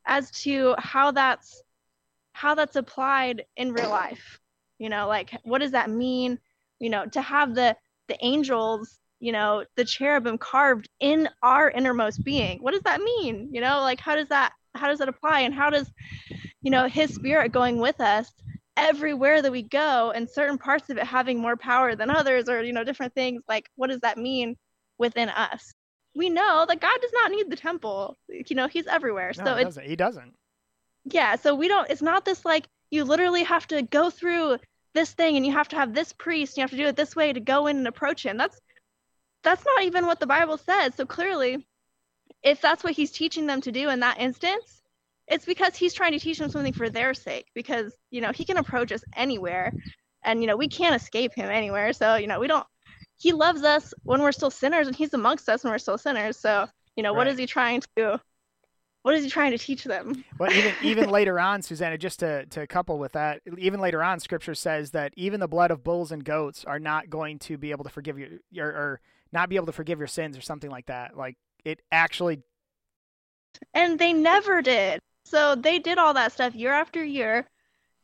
as 0.06 0.30
to 0.32 0.76
how 0.78 1.12
that's 1.12 1.64
how 2.34 2.56
that's 2.56 2.76
applied 2.76 3.46
in 3.56 3.74
real 3.74 3.90
life 3.90 4.40
you 4.78 4.90
know 4.90 5.08
like 5.08 5.32
what 5.44 5.60
does 5.60 5.72
that 5.72 5.90
mean 5.90 6.38
you 6.80 6.90
know 6.90 7.06
to 7.06 7.22
have 7.22 7.56
the 7.56 7.76
the 8.10 8.18
angels 8.22 9.00
you 9.20 9.32
know 9.32 9.64
the 9.78 9.86
cherubim 9.86 10.38
carved 10.38 10.90
in 11.00 11.30
our 11.42 11.70
innermost 11.70 12.24
being 12.24 12.60
what 12.60 12.72
does 12.72 12.82
that 12.82 13.02
mean 13.02 13.48
you 13.52 13.62
know 13.62 13.80
like 13.82 14.00
how 14.00 14.16
does 14.16 14.28
that 14.28 14.52
how 14.76 14.88
does 14.88 15.00
that 15.00 15.08
apply 15.08 15.42
and 15.42 15.54
how 15.54 15.70
does 15.70 15.90
you 16.64 16.72
know 16.72 16.88
his 16.88 17.14
spirit 17.14 17.52
going 17.52 17.78
with 17.78 18.02
us 18.02 18.32
everywhere 18.76 19.42
that 19.42 19.52
we 19.52 19.62
go 19.62 20.12
and 20.16 20.28
certain 20.28 20.58
parts 20.58 20.90
of 20.90 20.98
it 20.98 21.04
having 21.04 21.40
more 21.40 21.56
power 21.56 21.96
than 21.96 22.10
others 22.10 22.50
or 22.50 22.64
you 22.64 22.74
know 22.74 22.84
different 22.84 23.14
things 23.14 23.44
like 23.48 23.70
what 23.76 23.90
does 23.90 24.00
that 24.00 24.18
mean 24.18 24.56
within 24.98 25.30
us? 25.30 25.74
We 26.16 26.30
know 26.30 26.66
that 26.68 26.80
god 26.80 26.98
does 27.02 27.14
not 27.14 27.32
need 27.32 27.50
the 27.50 27.56
temple. 27.56 28.18
You 28.30 28.56
know 28.56 28.68
he's 28.68 28.88
everywhere. 28.88 29.32
No, 29.38 29.44
so 29.44 29.64
doesn't. 29.64 29.86
He 29.86 29.96
doesn't. 29.96 30.34
yeah 31.06 31.36
so 31.36 31.54
we 31.54 31.68
don't 31.68 31.90
it's 31.90 32.02
not 32.02 32.26
this 32.26 32.46
like 32.46 32.68
you 32.90 33.04
literally 33.04 33.44
have 33.44 33.68
to 33.68 33.82
go 33.82 34.10
through 34.10 34.58
this 34.94 35.12
thing 35.14 35.36
and 35.36 35.46
you 35.46 35.52
have 35.52 35.68
to 35.70 35.76
have 35.76 35.94
this 35.94 36.14
priest 36.14 36.54
and 36.54 36.58
you 36.58 36.62
have 36.64 36.70
to 36.72 36.78
do 36.78 36.86
it 36.86 36.96
this 36.96 37.16
way 37.16 37.34
to 37.34 37.40
go 37.40 37.66
in 37.68 37.78
and 37.78 37.88
approach 37.88 38.26
him. 38.26 38.38
That's 38.38 38.60
that's 39.44 39.66
not 39.66 39.84
even 39.84 40.06
what 40.06 40.20
the 40.20 40.28
bible 40.28 40.58
says. 40.58 40.96
So 40.96 41.06
clearly 41.06 41.66
if 42.44 42.62
that's 42.62 42.84
what 42.84 42.94
he's 42.94 43.12
teaching 43.12 43.48
them 43.48 43.62
to 43.62 43.72
do 43.72 43.90
in 43.90 44.00
that 44.02 44.20
instance 44.20 44.83
it's 45.28 45.46
because 45.46 45.76
he's 45.76 45.94
trying 45.94 46.12
to 46.14 46.20
teach 46.20 46.40
them 46.40 46.50
something 46.50 46.74
for 46.74 46.90
their 46.90 47.14
sake 47.14 47.48
because 47.56 47.94
you 48.12 48.22
know 48.22 48.32
he 48.32 48.46
can 48.46 48.58
approach 48.58 48.92
us 48.92 49.04
anywhere 49.16 49.74
and 50.24 50.42
you 50.42 50.48
know 50.48 50.58
we 50.58 50.68
can't 50.68 50.96
escape 50.96 51.34
him 51.34 51.50
anywhere 51.50 51.94
so 51.94 52.16
you 52.16 52.28
know 52.28 52.40
we 52.40 52.48
don't 52.48 52.66
he 53.18 53.32
loves 53.32 53.64
us 53.64 53.94
when 54.06 54.22
we're 54.22 54.32
still 54.32 54.52
sinners 54.52 54.88
and 54.88 54.96
he's 54.96 55.14
amongst 55.14 55.48
us 55.50 55.64
when 55.64 55.72
we're 55.72 55.78
still 55.80 55.98
sinners 55.98 56.38
so 56.40 56.68
you 56.96 57.04
know 57.04 57.14
what 57.14 57.28
Right. 57.28 57.34
is 57.34 57.38
he 57.38 57.46
trying 57.46 57.82
to 57.96 58.20
what 59.04 59.16
is 59.16 59.24
he 59.24 59.30
trying 59.30 59.52
to 59.52 59.58
teach 59.58 59.84
them 59.84 60.24
Well, 60.40 60.50
even 60.52 60.76
even 60.80 61.08
later 61.10 61.40
on, 61.40 61.62
Susanna, 61.62 61.98
just 61.98 62.20
to 62.20 62.46
to 62.48 62.68
couple 62.68 62.98
with 63.00 63.14
that, 63.14 63.42
even 63.58 63.80
later 63.80 64.04
on, 64.04 64.20
Scripture 64.20 64.56
says 64.56 64.92
that 64.92 65.14
even 65.16 65.40
the 65.40 65.48
blood 65.48 65.72
of 65.72 65.84
bulls 65.84 66.12
and 66.12 66.24
goats 66.26 66.66
are 66.66 66.80
not 66.80 67.10
going 67.10 67.40
to 67.40 67.58
be 67.58 67.72
able 67.72 67.84
to 67.84 67.90
forgive 67.90 68.18
you, 68.20 68.40
your 68.52 68.68
or 68.70 69.02
not 69.32 69.50
be 69.50 69.56
able 69.56 69.68
to 69.68 69.72
forgive 69.72 70.00
your 70.00 70.08
sins, 70.08 70.38
or 70.38 70.42
something 70.42 70.72
like 70.72 70.88
that. 70.88 71.16
Like 71.16 71.38
it 71.64 71.82
actually, 71.92 72.40
and 73.74 74.00
they 74.00 74.14
never 74.14 74.62
did 74.62 75.00
so 75.26 75.56
they 75.56 75.80
did 75.80 75.98
all 75.98 76.14
that 76.14 76.32
stuff 76.32 76.56
year 76.56 76.74
after 76.74 77.04
year 77.04 77.48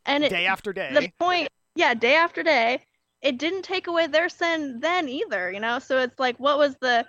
and 0.05 0.23
it, 0.23 0.29
day 0.29 0.47
after 0.47 0.73
day. 0.73 0.91
the 0.93 1.11
point 1.19 1.49
yeah 1.75 1.93
day 1.93 2.15
after 2.15 2.43
day 2.43 2.81
it 3.21 3.37
didn't 3.37 3.63
take 3.63 3.87
away 3.87 4.07
their 4.07 4.29
sin 4.29 4.79
then 4.79 5.09
either 5.09 5.51
you 5.51 5.59
know? 5.59 5.79
So 5.79 5.99
it's 5.99 6.19
like 6.19 6.37
what 6.39 6.57
was 6.57 6.75
the 6.77 7.05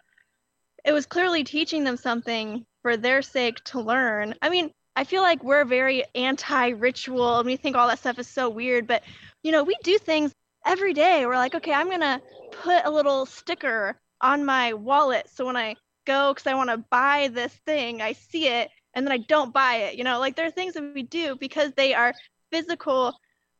it 0.85 0.92
was 0.92 1.07
clearly 1.07 1.44
teaching 1.44 1.85
them 1.85 1.96
something 1.96 2.64
for 2.83 2.96
their 2.96 3.20
sake 3.20 3.62
to 3.64 3.81
learn. 3.81 4.35
I 4.42 4.49
mean 4.49 4.70
i 4.96 5.05
feel 5.05 5.23
like 5.23 5.42
we're 5.44 5.64
very 5.64 6.05
anti-ritual 6.14 7.38
and 7.38 7.46
we 7.46 7.57
think 7.57 7.77
all 7.77 7.88
that 7.88 8.01
stuff 8.01 8.18
is 8.18 8.27
so 8.27 8.51
weird 8.51 8.88
but 8.88 9.05
you 9.44 9.53
know 9.53 9.62
we 9.62 9.77
do 9.85 9.99
things 9.99 10.35
every 10.66 10.92
day. 10.92 11.27
We're 11.27 11.37
like 11.37 11.55
okay 11.55 11.73
i'm 11.73 11.88
gonna 11.88 12.20
put 12.51 12.85
a 12.85 12.90
little 12.90 13.25
sticker 13.27 13.96
on 14.20 14.44
my 14.44 14.75
wallet. 14.75 15.31
So 15.33 15.46
when 15.46 15.57
i 15.57 15.77
go 16.07 16.35
because 16.35 16.46
i 16.46 16.55
want 16.55 16.70
to 16.70 16.79
buy 16.90 17.29
this 17.33 17.53
thing 17.66 18.01
i 18.01 18.12
see 18.12 18.49
it 18.49 18.70
and 18.94 19.07
then 19.07 19.12
i 19.12 19.18
don't 19.18 19.53
buy 19.53 19.76
it 19.76 19.96
you 19.96 20.05
know 20.05 20.18
like 20.18 20.37
there 20.37 20.46
are 20.46 20.50
things 20.50 20.74
that 20.74 20.92
we 20.94 21.03
do 21.03 21.37
because 21.37 21.72
they 21.76 21.94
are 21.94 22.14
physical 22.50 23.14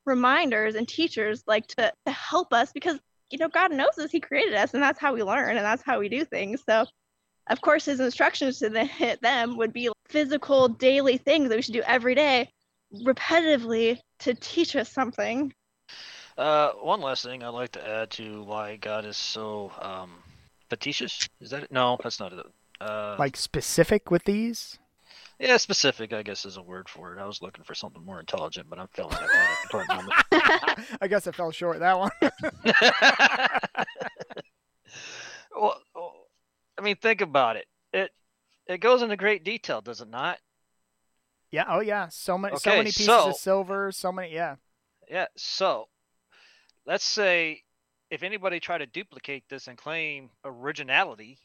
reminders 0.07 0.75
and 0.75 0.89
teachers 0.89 1.43
like 1.47 1.67
to, 1.67 1.93
to 2.07 2.13
help 2.13 2.53
us 2.53 2.73
because 2.73 2.99
you 3.31 3.39
know 3.39 3.49
god 3.49 3.71
knows 3.73 3.99
us 3.99 4.11
he 4.11 4.21
created 4.21 4.55
us 4.55 4.75
and 4.75 4.83
that's 4.83 4.99
how 4.99 5.15
we 5.15 5.23
learn 5.23 5.57
and 5.57 5.65
that's 5.65 5.83
how 5.83 5.99
we 5.99 6.09
do 6.09 6.25
things 6.25 6.63
so 6.69 6.85
of 7.49 7.61
course 7.61 7.85
his 7.85 8.01
instructions 8.01 8.59
to 8.59 8.69
the, 8.69 9.19
them 9.23 9.57
would 9.57 9.73
be 9.73 9.89
physical 10.09 10.69
daily 10.69 11.17
things 11.17 11.49
that 11.49 11.57
we 11.57 11.63
should 11.63 11.75
do 11.75 11.83
every 11.87 12.15
day 12.15 12.49
repetitively 13.05 13.99
to 14.19 14.35
teach 14.35 14.75
us 14.75 14.91
something 14.91 15.53
Uh, 16.37 16.71
one 16.81 17.01
last 17.01 17.23
thing 17.25 17.43
I'd 17.43 17.49
like 17.51 17.73
to 17.73 17.87
add 17.87 18.11
to 18.13 18.43
why 18.43 18.77
God 18.77 19.05
is 19.05 19.17
so 19.17 19.71
um, 19.81 20.11
facetious. 20.71 21.29
Is 21.41 21.51
that 21.51 21.65
it? 21.65 21.71
No, 21.73 21.99
that's 22.03 22.19
not 22.19 22.33
it. 22.33 22.47
Uh, 22.81 23.17
like 23.19 23.37
specific 23.37 24.11
with 24.11 24.25
these. 24.25 24.79
Yeah, 25.41 25.57
specific. 25.57 26.13
I 26.13 26.23
guess 26.23 26.45
is 26.45 26.57
a 26.57 26.63
word 26.63 26.89
for 26.89 27.15
it. 27.15 27.21
I 27.21 27.27
was 27.27 27.43
looking 27.43 27.65
for 27.65 27.75
something 27.75 28.05
more 28.05 28.21
intelligent, 28.21 28.69
but 28.69 28.79
I'm 28.79 28.89
feeling 28.89 29.13
like 29.13 29.27
that 29.27 29.51
at 29.51 29.59
the 29.63 29.69
current 29.69 29.89
moment. 29.89 30.13
I 31.01 31.09
guess 31.09 31.27
I 31.27 31.33
fell 31.33 31.51
short 31.51 31.81
that 31.81 31.99
one. 31.99 32.11
well, 35.57 35.81
I 36.79 36.83
mean, 36.83 36.97
think 36.97 37.23
about 37.23 37.57
it. 37.57 37.67
It 37.93 38.11
it 38.67 38.79
goes 38.79 39.03
into 39.03 39.17
great 39.17 39.43
detail, 39.45 39.81
does 39.81 40.01
it 40.01 40.09
not? 40.11 40.39
yeah. 41.51 41.65
Oh 41.69 41.81
yeah. 41.81 42.09
So 42.09 42.39
many. 42.39 42.57
so 42.57 42.71
many 42.71 42.85
pieces 42.85 43.07
so- 43.07 43.31
of 43.31 43.37
silver. 43.37 43.93
So 43.93 44.13
many. 44.13 44.33
Yeah. 44.33 44.57
Yeah. 45.09 45.27
So, 45.37 45.89
let's 46.87 47.05
say 47.05 47.63
if 48.11 48.23
anybody 48.23 48.61
tried 48.61 48.79
to 48.79 48.87
duplicate 48.87 49.45
this 49.49 49.67
and 49.69 49.77
claim 49.77 50.31
originality, 50.45 51.39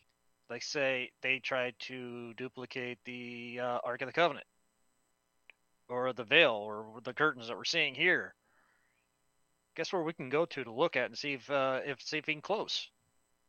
like 0.49 0.63
say 0.63 1.11
they 1.21 1.39
tried 1.39 1.75
to 1.79 2.33
duplicate 2.35 2.99
the 3.05 3.59
uh, 3.61 3.79
Ark 3.83 4.01
of 4.01 4.07
the 4.07 4.13
Covenant, 4.13 4.45
or 5.89 6.13
the 6.13 6.23
veil, 6.23 6.53
or 6.53 7.01
the 7.03 7.13
curtains 7.13 7.47
that 7.47 7.57
we're 7.57 7.63
seeing 7.63 7.95
here. 7.95 8.33
Guess 9.75 9.91
where 9.91 10.03
we 10.03 10.13
can 10.13 10.29
go 10.29 10.45
to 10.45 10.63
to 10.63 10.71
look 10.71 10.95
at 10.95 11.07
and 11.07 11.17
see 11.17 11.33
if 11.33 11.49
uh, 11.49 11.81
if 11.85 12.01
see 12.01 12.17
if 12.17 12.29
even 12.29 12.41
close, 12.41 12.89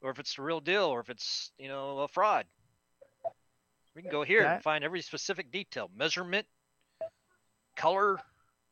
or 0.02 0.11
if 0.11 0.18
it's 0.18 0.37
the 0.37 0.42
real 0.42 0.61
deal, 0.61 0.85
or 0.85 1.00
if 1.00 1.11
it's 1.11 1.52
you 1.59 1.68
know 1.68 1.98
a 2.00 2.09
fraud. 2.09 2.46
We 3.94 4.02
can 4.02 4.11
go 4.11 4.22
here 4.22 4.42
That- 4.42 4.54
and 4.56 4.62
find 4.62 4.85
every 4.85 5.00
specific 5.00 5.50
detail, 5.50 5.90
measurement, 5.96 6.46
color, 7.76 8.18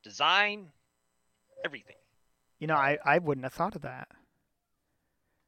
design, 0.03 0.71
everything. 1.65 1.97
You 2.59 2.67
know, 2.67 2.77
I, 2.77 2.99
I 3.05 3.19
wouldn't 3.19 3.45
have 3.45 3.55
thought 3.55 3.75
of 3.75 3.83
that. 3.83 4.09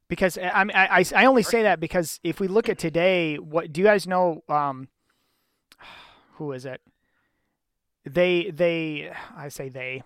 Because 0.09 0.39
I, 0.39 0.49
I, 0.51 0.65
mean, 0.65 0.77
I, 0.77 0.87
I- 1.01 1.23
I 1.23 1.27
only 1.27 1.43
say 1.43 1.63
that 1.63 1.81
because 1.81 2.21
if 2.23 2.39
we 2.41 2.49
look 2.49 2.69
at 2.69 2.79
today, 2.79 3.37
what 3.37 3.73
do 3.73 3.81
you 3.81 3.87
guys 3.87 4.07
know? 4.07 4.43
Um, 4.49 4.89
who 6.35 6.53
is 6.53 6.65
it? 6.65 6.81
They 8.05 8.51
they 8.51 9.11
I 9.37 9.49
say 9.49 9.69
they, 9.69 10.03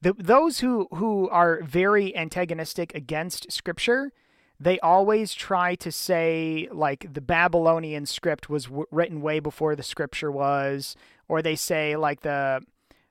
the, 0.00 0.14
those 0.14 0.60
who 0.60 0.88
who 0.94 1.28
are 1.28 1.60
very 1.62 2.16
antagonistic 2.16 2.94
against 2.94 3.50
Scripture, 3.52 4.12
they 4.58 4.78
always 4.80 5.34
try 5.34 5.74
to 5.76 5.92
say 5.92 6.68
like 6.72 7.12
the 7.12 7.20
Babylonian 7.20 8.06
script 8.06 8.48
was 8.48 8.64
w- 8.64 8.86
written 8.90 9.20
way 9.20 9.40
before 9.40 9.76
the 9.76 9.82
Scripture 9.82 10.30
was, 10.30 10.96
or 11.28 11.42
they 11.42 11.56
say 11.56 11.96
like 11.96 12.20
the 12.20 12.60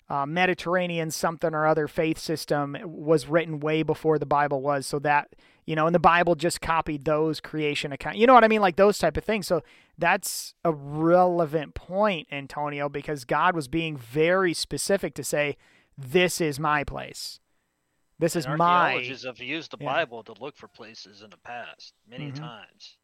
uh, 0.10 0.26
Mediterranean 0.26 1.12
something 1.12 1.54
or 1.54 1.65
other 1.65 1.88
faith 1.88 2.17
system 2.17 2.78
was 2.84 3.28
written 3.28 3.60
way 3.60 3.84
before 3.84 4.17
the 4.19 4.26
Bible 4.26 4.62
was, 4.62 4.86
so 4.88 5.00
that 5.00 5.30
you 5.65 5.76
know, 5.76 5.86
and 5.86 5.95
the 5.95 5.99
Bible 5.99 6.36
just 6.36 6.62
copied 6.62 7.06
those 7.06 7.39
creation 7.39 7.91
account. 7.91 8.17
You 8.17 8.28
know 8.28 8.34
what 8.34 8.43
I 8.43 8.47
mean, 8.47 8.62
like 8.62 8.76
those 8.76 8.97
type 8.97 9.17
of 9.17 9.23
things. 9.23 9.47
So 9.47 9.62
that's 9.97 10.54
a 10.63 10.71
relevant 10.71 11.73
point, 11.76 12.28
Antonio, 12.32 12.89
because 12.89 13.26
God 13.26 13.56
was 13.56 13.67
being 13.67 13.97
very 13.97 14.54
specific 14.54 15.13
to 15.15 15.23
say, 15.23 15.58
"This 15.97 16.41
is 16.41 16.60
my 16.60 16.84
place. 16.84 17.39
This 18.19 18.36
is 18.36 18.47
my." 18.47 18.93
archaeologists 18.93 19.26
have 19.26 19.39
used 19.39 19.71
the 19.71 19.78
yeah. 19.80 19.91
Bible 19.93 20.23
to 20.23 20.34
look 20.39 20.56
for 20.58 20.67
places 20.67 21.21
in 21.21 21.30
the 21.30 21.38
past 21.38 21.93
many 22.08 22.32
Mhm. 22.32 22.36
times. 22.36 22.97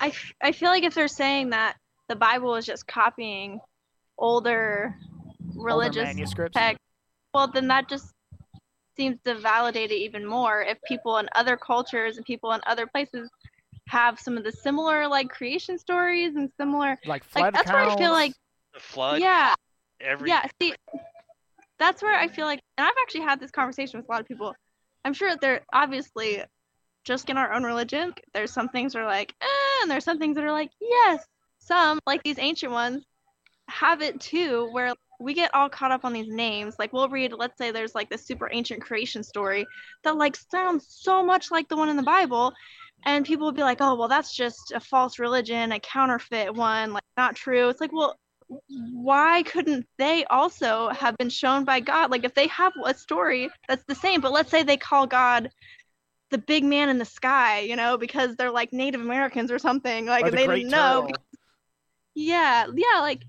I, 0.00 0.08
f- 0.08 0.32
I 0.40 0.52
feel 0.52 0.70
like 0.70 0.84
if 0.84 0.94
they're 0.94 1.08
saying 1.08 1.50
that 1.50 1.76
the 2.08 2.16
Bible 2.16 2.54
is 2.54 2.64
just 2.64 2.86
copying 2.86 3.60
older 4.16 4.96
older 5.56 5.62
religious 5.62 6.04
manuscripts. 6.04 6.56
text, 6.56 6.78
well, 7.32 7.48
then 7.48 7.68
that 7.68 7.88
just 7.88 8.13
seems 8.96 9.18
to 9.24 9.34
validate 9.34 9.90
it 9.90 9.96
even 9.96 10.26
more. 10.26 10.62
If 10.62 10.78
people 10.82 11.18
in 11.18 11.28
other 11.34 11.56
cultures 11.56 12.16
and 12.16 12.26
people 12.26 12.52
in 12.52 12.60
other 12.66 12.86
places 12.86 13.30
have 13.88 14.18
some 14.18 14.36
of 14.36 14.44
the 14.44 14.52
similar 14.52 15.06
like 15.08 15.28
creation 15.28 15.78
stories 15.78 16.36
and 16.36 16.50
similar, 16.56 16.98
like 17.04 17.24
flood 17.24 17.44
like 17.44 17.54
that's 17.54 17.70
where 17.70 17.82
I 17.82 17.96
feel 17.96 18.12
like, 18.12 18.32
The 18.72 18.80
flood, 18.80 19.20
yeah, 19.20 19.54
every 20.00 20.28
yeah. 20.28 20.46
See, 20.60 20.74
that's 21.78 22.02
where 22.02 22.18
I 22.18 22.28
feel 22.28 22.46
like, 22.46 22.60
and 22.78 22.86
I've 22.86 22.94
actually 23.02 23.22
had 23.22 23.40
this 23.40 23.50
conversation 23.50 23.98
with 23.98 24.08
a 24.08 24.12
lot 24.12 24.20
of 24.20 24.28
people. 24.28 24.54
I'm 25.04 25.12
sure 25.12 25.28
that 25.28 25.40
they're 25.40 25.60
obviously 25.72 26.42
just 27.04 27.28
in 27.28 27.36
our 27.36 27.52
own 27.52 27.64
religion. 27.64 28.14
There's 28.32 28.52
some 28.52 28.68
things 28.68 28.92
that 28.92 29.00
are 29.00 29.06
like, 29.06 29.34
eh, 29.42 29.82
and 29.82 29.90
there's 29.90 30.04
some 30.04 30.18
things 30.18 30.36
that 30.36 30.44
are 30.44 30.52
like, 30.52 30.70
yes. 30.80 31.24
Some, 31.58 31.98
like 32.06 32.22
these 32.22 32.38
ancient 32.38 32.72
ones, 32.72 33.04
have 33.68 34.02
it 34.02 34.20
too, 34.20 34.68
where 34.72 34.94
we 35.20 35.34
get 35.34 35.54
all 35.54 35.68
caught 35.68 35.92
up 35.92 36.04
on 36.04 36.12
these 36.12 36.28
names. 36.28 36.76
Like 36.78 36.92
we'll 36.92 37.08
read, 37.08 37.32
let's 37.32 37.58
say 37.58 37.70
there's 37.70 37.94
like 37.94 38.10
this 38.10 38.26
super 38.26 38.48
ancient 38.52 38.82
creation 38.82 39.22
story 39.22 39.66
that 40.02 40.16
like 40.16 40.36
sounds 40.36 40.86
so 40.88 41.24
much 41.24 41.50
like 41.50 41.68
the 41.68 41.76
one 41.76 41.88
in 41.88 41.96
the 41.96 42.02
Bible. 42.02 42.52
And 43.06 43.24
people 43.24 43.46
will 43.46 43.52
be 43.52 43.62
like, 43.62 43.78
oh, 43.80 43.94
well, 43.96 44.08
that's 44.08 44.34
just 44.34 44.72
a 44.74 44.80
false 44.80 45.18
religion, 45.18 45.72
a 45.72 45.80
counterfeit 45.80 46.54
one, 46.54 46.92
like 46.92 47.02
not 47.16 47.36
true. 47.36 47.68
It's 47.68 47.80
like, 47.80 47.92
well, 47.92 48.18
why 48.68 49.42
couldn't 49.42 49.86
they 49.98 50.24
also 50.26 50.88
have 50.90 51.16
been 51.18 51.30
shown 51.30 51.64
by 51.64 51.80
God? 51.80 52.10
Like 52.10 52.24
if 52.24 52.34
they 52.34 52.46
have 52.48 52.72
a 52.84 52.94
story 52.94 53.50
that's 53.68 53.84
the 53.86 53.94
same, 53.94 54.20
but 54.20 54.32
let's 54.32 54.50
say 54.50 54.62
they 54.62 54.76
call 54.76 55.06
God 55.06 55.50
the 56.30 56.38
big 56.38 56.64
man 56.64 56.88
in 56.88 56.98
the 56.98 57.04
sky, 57.04 57.60
you 57.60 57.76
know, 57.76 57.96
because 57.96 58.36
they're 58.36 58.50
like 58.50 58.72
Native 58.72 59.00
Americans 59.00 59.50
or 59.50 59.58
something, 59.58 60.06
like 60.06 60.24
or 60.24 60.30
the 60.30 60.36
they 60.36 60.46
didn't 60.46 60.70
know. 60.70 61.02
turtle. 61.02 61.24
Yeah, 62.14 62.66
yeah, 62.74 63.00
like 63.00 63.22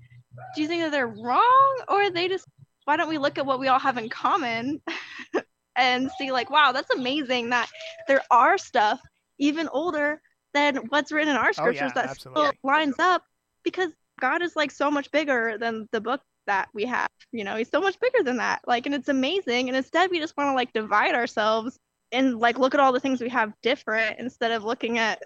do 0.54 0.62
you 0.62 0.68
think 0.68 0.82
that 0.82 0.90
they're 0.92 1.06
wrong 1.06 1.76
or 1.88 2.10
they 2.10 2.28
just 2.28 2.46
why 2.84 2.96
don't 2.96 3.08
we 3.08 3.18
look 3.18 3.38
at 3.38 3.46
what 3.46 3.58
we 3.60 3.68
all 3.68 3.78
have 3.78 3.98
in 3.98 4.08
common 4.08 4.80
and 5.76 6.10
see 6.12 6.32
like 6.32 6.50
wow, 6.50 6.72
that's 6.72 6.90
amazing 6.90 7.50
that 7.50 7.68
there 8.08 8.22
are 8.30 8.58
stuff 8.58 9.00
even 9.38 9.68
older 9.68 10.20
than 10.54 10.76
what's 10.88 11.12
written 11.12 11.30
in 11.30 11.36
our 11.36 11.52
Oh, 11.52 11.52
scriptures 11.52 11.92
yeah, 11.92 12.02
that 12.02 12.10
absolutely. 12.10 12.42
still 12.42 12.52
lines 12.62 12.96
up 12.98 13.22
because 13.64 13.90
God 14.20 14.42
is 14.42 14.56
like 14.56 14.70
so 14.70 14.90
much 14.90 15.10
bigger 15.10 15.58
than 15.58 15.86
the 15.92 16.00
book 16.00 16.22
that 16.46 16.68
we 16.72 16.84
have. 16.86 17.08
You 17.32 17.44
know, 17.44 17.56
he's 17.56 17.68
so 17.70 17.80
much 17.80 17.98
bigger 18.00 18.22
than 18.22 18.38
that. 18.38 18.60
Like, 18.66 18.86
and 18.86 18.94
it's 18.94 19.08
amazing. 19.08 19.68
And 19.68 19.76
instead, 19.76 20.10
we 20.10 20.18
just 20.18 20.36
want 20.36 20.48
to 20.48 20.54
like 20.54 20.72
divide 20.72 21.14
ourselves 21.14 21.76
and 22.12 22.38
like 22.38 22.58
look 22.58 22.72
at 22.72 22.80
all 22.80 22.92
the 22.92 23.00
things 23.00 23.20
we 23.20 23.28
have 23.28 23.52
different 23.62 24.18
instead 24.18 24.52
of 24.52 24.64
looking 24.64 24.98
at, 24.98 25.20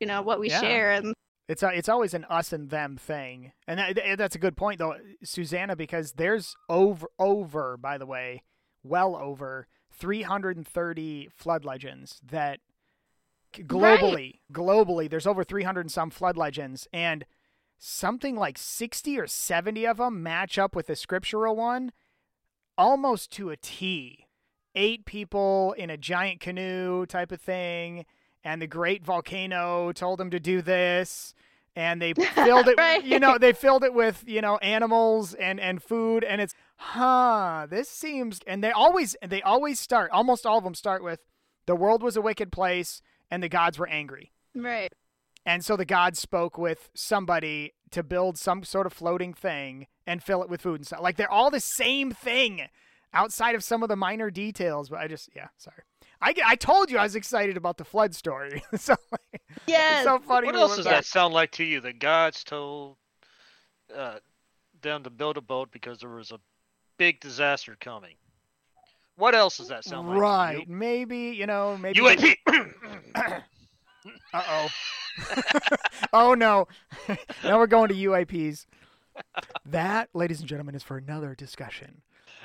you 0.00 0.06
know, 0.06 0.22
what 0.22 0.40
we 0.40 0.48
Yeah. 0.48 0.60
share. 0.60 0.92
And 0.92 1.14
It's 1.48 1.62
a, 1.62 1.70
it's 1.72 1.88
always 1.88 2.12
an 2.12 2.24
us 2.24 2.52
and 2.52 2.70
them 2.70 2.96
thing, 2.96 3.52
and 3.68 3.78
that, 3.78 4.18
that's 4.18 4.34
a 4.34 4.40
good 4.40 4.56
point 4.56 4.78
though, 4.78 4.96
Susanna, 5.22 5.76
because 5.76 6.12
there's 6.12 6.56
over 6.68 7.06
over 7.18 7.76
by 7.76 7.98
the 7.98 8.06
way, 8.06 8.42
well 8.82 9.14
over 9.16 9.68
330 9.92 11.28
flood 11.34 11.64
legends 11.64 12.20
that 12.28 12.60
globally 13.54 14.40
globally 14.52 15.08
there's 15.08 15.26
over 15.26 15.44
300 15.44 15.82
and 15.82 15.92
some 15.92 16.10
flood 16.10 16.36
legends, 16.36 16.88
and 16.92 17.24
something 17.78 18.34
like 18.36 18.58
60 18.58 19.18
or 19.18 19.26
70 19.28 19.86
of 19.86 19.98
them 19.98 20.22
match 20.22 20.58
up 20.58 20.74
with 20.74 20.88
the 20.88 20.96
scriptural 20.96 21.54
one, 21.54 21.92
almost 22.76 23.30
to 23.32 23.50
a 23.50 23.56
T. 23.56 24.26
Eight 24.74 25.06
people 25.06 25.74
in 25.78 25.90
a 25.90 25.96
giant 25.96 26.40
canoe 26.40 27.06
type 27.06 27.32
of 27.32 27.40
thing 27.40 28.04
and 28.46 28.62
the 28.62 28.66
great 28.66 29.04
volcano 29.04 29.90
told 29.92 30.18
them 30.20 30.30
to 30.30 30.38
do 30.40 30.62
this 30.62 31.34
and 31.74 32.00
they 32.00 32.12
filled 32.34 32.68
it 32.68 32.78
Right. 32.78 33.04
you 33.04 33.18
know 33.18 33.36
they 33.38 33.52
filled 33.52 33.82
it 33.84 33.92
with 33.92 34.22
you 34.26 34.40
know 34.40 34.56
animals 34.58 35.34
and 35.34 35.58
and 35.60 35.82
food 35.82 36.22
and 36.24 36.40
it's 36.40 36.54
huh 36.76 37.66
this 37.68 37.88
seems 37.88 38.40
and 38.46 38.62
they 38.62 38.70
always 38.70 39.16
they 39.26 39.42
always 39.42 39.78
start 39.80 40.10
almost 40.12 40.46
all 40.46 40.58
of 40.58 40.64
them 40.64 40.74
start 40.74 41.02
with 41.02 41.20
the 41.66 41.74
world 41.76 42.02
was 42.02 42.16
a 42.16 42.20
wicked 42.22 42.52
place 42.52 43.02
and 43.30 43.42
the 43.42 43.48
gods 43.48 43.78
were 43.78 43.88
angry 43.88 44.30
right. 44.54 44.92
and 45.44 45.64
so 45.64 45.76
the 45.76 45.84
gods 45.84 46.18
spoke 46.18 46.56
with 46.56 46.88
somebody 46.94 47.72
to 47.90 48.02
build 48.02 48.38
some 48.38 48.62
sort 48.62 48.86
of 48.86 48.92
floating 48.92 49.34
thing 49.34 49.86
and 50.06 50.22
fill 50.22 50.42
it 50.42 50.48
with 50.48 50.60
food 50.62 50.76
and 50.80 50.86
stuff 50.86 51.00
like 51.02 51.16
they're 51.16 51.30
all 51.30 51.50
the 51.50 51.60
same 51.60 52.10
thing 52.12 52.62
outside 53.12 53.54
of 53.56 53.64
some 53.64 53.82
of 53.82 53.88
the 53.88 53.96
minor 53.96 54.30
details 54.30 54.88
but 54.88 54.98
i 55.00 55.08
just 55.08 55.28
yeah 55.34 55.48
sorry 55.56 55.82
i, 56.22 56.34
I 56.44 56.56
told 56.56 56.90
you 56.90 56.98
i 56.98 57.02
was 57.02 57.14
excited 57.16 57.56
about 57.56 57.76
the 57.78 57.84
flood 57.84 58.14
story 58.14 58.62
so 58.76 58.94
like, 59.12 59.42
Yes. 59.66 60.00
it's 60.00 60.04
so 60.04 60.18
funny 60.18 60.46
What 60.46 60.54
else 60.56 60.76
does 60.76 60.84
back- 60.84 60.94
that 60.96 61.04
sound 61.06 61.32
like 61.34 61.50
to 61.52 61.64
you? 61.64 61.80
The 61.80 61.92
gods 61.92 62.44
told 62.44 62.96
uh, 63.96 64.18
them 64.82 65.02
to 65.04 65.10
build 65.10 65.36
a 65.36 65.40
boat 65.40 65.70
because 65.72 65.98
there 66.00 66.10
was 66.10 66.30
a 66.30 66.38
big 66.98 67.20
disaster 67.20 67.76
coming. 67.80 68.14
What 69.16 69.34
else 69.34 69.56
does 69.56 69.68
that 69.68 69.84
sound 69.84 70.08
like? 70.08 70.18
right 70.18 70.68
maybe 70.68 71.18
you 71.30 71.46
know 71.46 71.76
maybe 71.78 71.98
To 72.00 72.02
you? 72.10 72.34
UAP. 72.46 73.42
uh-oh 74.34 74.68
oh 76.12 76.34
no 76.34 76.68
now 77.44 77.58
we're 77.58 77.66
going 77.66 77.88
to 77.88 77.94
uaps 77.94 78.66
that 79.64 80.08
ladies 80.14 80.40
and 80.40 80.48
gentlemen 80.48 80.74
is 80.74 80.82
for 80.82 80.96
another 80.98 81.34
discussion 81.34 82.02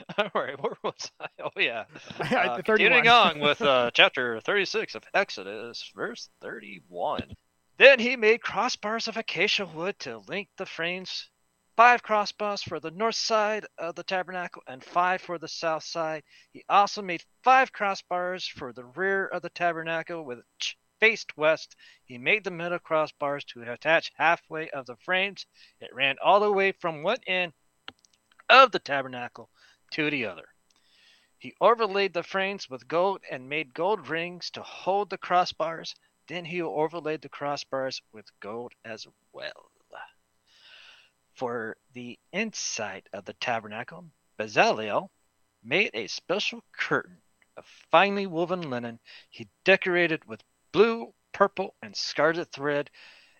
All 0.17 0.31
right, 0.33 0.61
where 0.61 0.77
was 0.83 1.11
I? 1.19 1.27
Oh 1.43 1.51
yeah. 1.57 1.85
Uh, 2.31 2.61
continuing 2.61 3.07
on 3.07 3.39
with 3.39 3.61
uh, 3.61 3.91
chapter 3.93 4.39
36 4.41 4.95
of 4.95 5.03
Exodus, 5.13 5.91
verse 5.95 6.29
31. 6.41 7.35
Then 7.77 7.99
he 7.99 8.15
made 8.15 8.41
crossbars 8.41 9.07
of 9.07 9.17
acacia 9.17 9.65
wood 9.65 9.99
to 9.99 10.19
link 10.19 10.49
the 10.57 10.65
frames. 10.65 11.29
Five 11.75 12.03
crossbars 12.03 12.63
for 12.63 12.79
the 12.79 12.91
north 12.91 13.15
side 13.15 13.65
of 13.77 13.95
the 13.95 14.03
tabernacle 14.03 14.61
and 14.67 14.83
five 14.83 15.21
for 15.21 15.37
the 15.37 15.47
south 15.47 15.83
side. 15.83 16.23
He 16.51 16.63
also 16.69 17.01
made 17.01 17.23
five 17.43 17.73
crossbars 17.73 18.49
for 18.49 18.71
the 18.71 18.85
rear 18.85 19.27
of 19.27 19.41
the 19.41 19.49
tabernacle 19.49 20.23
which 20.23 20.77
faced 20.99 21.35
west. 21.35 21.75
He 22.05 22.17
made 22.17 22.43
the 22.43 22.51
middle 22.51 22.79
crossbars 22.79 23.45
to 23.47 23.71
attach 23.71 24.11
halfway 24.15 24.69
of 24.69 24.85
the 24.85 24.95
frames. 24.97 25.45
It 25.79 25.93
ran 25.93 26.17
all 26.23 26.39
the 26.39 26.51
way 26.51 26.71
from 26.71 27.03
one 27.03 27.19
end 27.25 27.53
of 28.47 28.71
the 28.71 28.79
tabernacle 28.79 29.49
to 29.91 30.09
the 30.09 30.25
other. 30.25 30.47
He 31.37 31.55
overlaid 31.59 32.13
the 32.13 32.23
frames 32.23 32.69
with 32.69 32.87
gold 32.87 33.21
and 33.29 33.49
made 33.49 33.73
gold 33.73 34.07
rings 34.07 34.51
to 34.51 34.61
hold 34.61 35.09
the 35.09 35.17
crossbars. 35.17 35.95
Then 36.27 36.45
he 36.45 36.61
overlaid 36.61 37.21
the 37.21 37.29
crossbars 37.29 38.01
with 38.11 38.27
gold 38.39 38.73
as 38.85 39.07
well. 39.33 39.71
For 41.33 41.77
the 41.93 42.19
inside 42.31 43.09
of 43.13 43.25
the 43.25 43.33
tabernacle, 43.33 44.05
Bezalel 44.37 45.09
made 45.63 45.91
a 45.93 46.07
special 46.07 46.63
curtain 46.71 47.21
of 47.57 47.65
finely 47.89 48.27
woven 48.27 48.69
linen. 48.69 48.99
He 49.29 49.49
decorated 49.63 50.25
with 50.25 50.43
blue, 50.71 51.13
purple, 51.31 51.75
and 51.81 51.95
scarlet 51.95 52.51
thread 52.51 52.91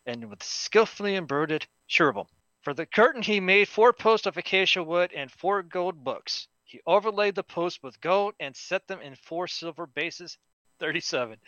and 0.06 0.30
with 0.30 0.42
skillfully 0.42 1.16
embroidered 1.16 1.68
cherubim. 1.88 2.26
For 2.62 2.74
the 2.74 2.86
curtain, 2.86 3.24
he 3.24 3.40
made 3.40 3.68
four 3.68 3.92
posts 3.92 4.28
of 4.28 4.38
acacia 4.38 4.84
wood 4.84 5.12
and 5.14 5.32
four 5.32 5.64
gold 5.64 6.04
books. 6.04 6.48
He 6.64 6.80
overlaid 6.86 7.36
the 7.36 7.44
posts 7.44 7.82
with 7.82 8.00
gold 8.00 8.36
and 8.40 8.56
set 8.56 8.88
them 8.88 9.02
in 9.02 9.16
four 9.16 9.48
silver 9.48 9.88
bases. 9.88 10.38
37. 10.82 11.40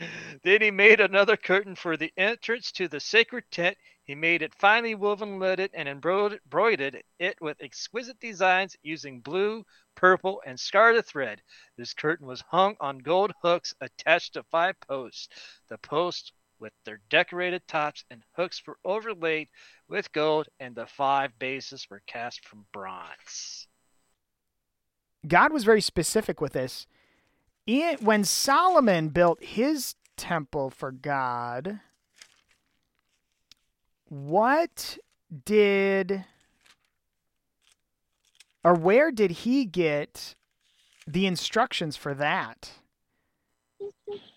Then 0.44 0.62
he 0.62 0.70
made 0.70 1.00
another 1.00 1.36
curtain 1.36 1.76
for 1.76 1.98
the 1.98 2.14
entrance 2.18 2.72
to 2.74 2.88
the 2.88 3.00
sacred 3.00 3.50
tent. 3.50 3.78
He 4.04 4.14
made 4.14 4.44
it 4.44 4.54
finely 4.54 4.94
woven, 4.94 5.40
leaded, 5.40 5.72
and 5.74 5.90
embroidered 5.90 6.40
embroidered 6.44 7.04
it 7.18 7.42
with 7.42 7.60
exquisite 7.60 8.20
designs 8.20 8.78
using 8.84 9.22
blue, 9.22 9.66
purple, 9.96 10.44
and 10.46 10.60
scarlet 10.60 11.08
thread. 11.08 11.42
This 11.78 11.96
curtain 11.96 12.28
was 12.28 12.42
hung 12.42 12.76
on 12.80 13.00
gold 13.00 13.34
hooks 13.42 13.74
attached 13.82 14.34
to 14.34 14.44
five 14.44 14.80
posts. 14.82 15.30
The 15.68 15.80
posts 15.80 16.32
with 16.64 16.72
their 16.86 17.02
decorated 17.10 17.62
tops 17.68 18.06
and 18.10 18.24
hooks 18.38 18.64
were 18.66 18.78
overlaid 18.86 19.50
with 19.90 20.14
gold, 20.14 20.48
and 20.62 20.74
the 20.74 20.88
five 20.88 21.38
bases 21.38 21.86
were 21.90 22.02
cast 22.08 22.48
from 22.48 22.66
bronze. 22.72 23.68
God 25.28 25.52
was 25.52 25.66
very 25.66 25.82
specific 25.82 26.40
with 26.40 26.54
this. 26.54 26.88
When 28.00 28.24
Solomon 28.24 29.10
built 29.10 29.44
his 29.44 29.96
temple 30.16 30.70
for 30.70 30.94
God, 30.94 31.82
what 34.08 34.98
did 35.44 36.24
or 38.64 38.74
where 38.74 39.12
did 39.12 39.32
he 39.32 39.66
get 39.66 40.36
the 41.06 41.26
instructions 41.26 41.98
for 41.98 42.14
that? 42.14 42.72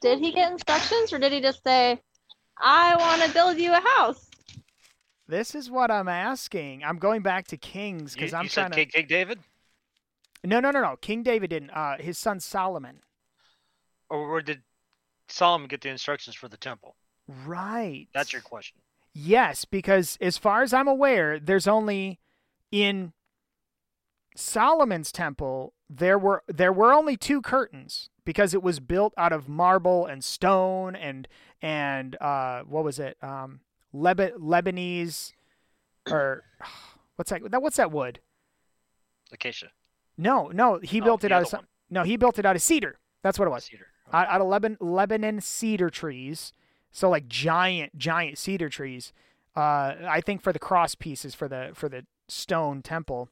Did 0.01 0.19
he 0.19 0.33
get 0.33 0.51
instructions 0.51 1.13
or 1.13 1.19
did 1.19 1.33
he 1.33 1.41
just 1.41 1.63
say, 1.63 2.01
I 2.59 2.97
want 2.97 3.23
to 3.23 3.33
build 3.33 3.59
you 3.59 3.73
a 3.73 3.81
house? 3.81 4.27
This 5.29 5.55
is 5.55 5.71
what 5.71 5.91
I'm 5.91 6.09
asking. 6.09 6.85
I'm 6.85 6.99
going 6.99 7.23
back 7.23 7.49
to 7.49 7.57
Kings 7.57 8.15
because 8.15 8.33
I'm 8.33 8.49
said 8.49 8.61
trying 8.61 8.71
to. 8.71 8.77
King, 8.77 8.89
King 8.91 9.07
David, 9.09 9.39
No, 10.45 10.61
no, 10.61 10.71
no, 10.71 10.81
no. 10.81 10.97
King 10.97 11.23
David 11.23 11.51
didn't. 11.51 11.71
Uh, 11.71 11.97
his 11.99 12.17
son 12.19 12.41
Solomon. 12.41 13.01
or 14.09 14.31
where 14.31 14.41
did 14.43 14.63
Solomon 15.29 15.67
get 15.69 15.81
the 15.81 15.89
instructions 15.89 16.37
for 16.37 16.49
the 16.49 16.57
temple? 16.57 16.95
Right. 17.45 18.07
That's 18.15 18.33
your 18.33 18.43
question. 18.43 18.79
Yes, 19.13 19.65
because 19.65 20.17
as 20.21 20.39
far 20.39 20.63
as 20.63 20.73
I'm 20.73 20.87
aware, 20.87 21.41
there's 21.41 21.67
only 21.67 22.21
in 22.71 23.13
Solomon's 24.37 25.11
temple 25.11 25.73
there 25.89 26.19
were 26.19 26.43
there 26.47 26.73
were 26.73 26.93
only 26.93 27.17
two 27.17 27.41
curtains 27.41 28.11
because 28.25 28.53
it 28.53 28.63
was 28.63 28.81
built 28.81 29.15
out 29.17 29.33
of 29.33 29.49
marble 29.49 30.05
and 30.05 30.23
stone 30.23 30.95
and 30.95 31.27
and 31.63 32.17
uh 32.21 32.63
what 32.63 32.85
was 32.85 32.99
it 32.99 33.17
um 33.23 33.61
Leb- 33.95 34.37
Lebanese 34.39 35.33
or 36.11 36.45
what's 37.17 37.31
that 37.31 37.51
that 37.51 37.63
what's 37.63 37.77
that 37.77 37.91
wood 37.91 38.21
Acacia. 39.33 39.69
no 40.17 40.49
no 40.49 40.79
he 40.83 41.01
Oh, 41.01 41.05
built 41.05 41.25
it 41.25 41.33
out 41.33 41.43
of 41.43 41.49
some, 41.49 41.59
one. 41.61 41.67
no 41.91 42.03
he 42.05 42.17
built 42.17 42.39
it 42.39 42.47
out 42.47 42.57
of 42.57 42.63
cedar 42.63 42.99
that's 43.23 43.39
what 43.39 43.47
it 43.49 43.51
was 43.51 43.65
Cedar. 43.65 43.87
out, 44.13 44.29
out 44.29 44.41
of 44.41 44.47
Lebanon, 44.47 44.77
Lebanon 44.81 45.41
cedar 45.41 45.91
trees. 45.91 46.53
So 46.93 47.11
like 47.11 47.27
giant, 47.29 47.99
giant 47.99 48.39
cedar 48.39 48.69
trees. 48.69 49.13
Uh, 49.57 49.95
I 50.09 50.21
think 50.25 50.43
for 50.43 50.53
the 50.53 50.61
cross 50.61 50.95
pieces 50.95 51.35
for 51.35 51.49
the 51.49 51.71
for 51.75 51.89
the 51.89 52.07
stone 52.29 52.83
temple. 52.83 53.31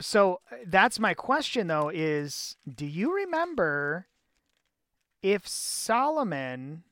So 0.00 0.40
that's 0.66 0.98
my 0.98 1.12
question 1.14 1.66
though: 1.66 1.90
is 1.92 2.56
do 2.72 2.86
you 2.86 3.14
remember 3.14 4.06
if 5.24 5.48
Solomon 5.48 6.84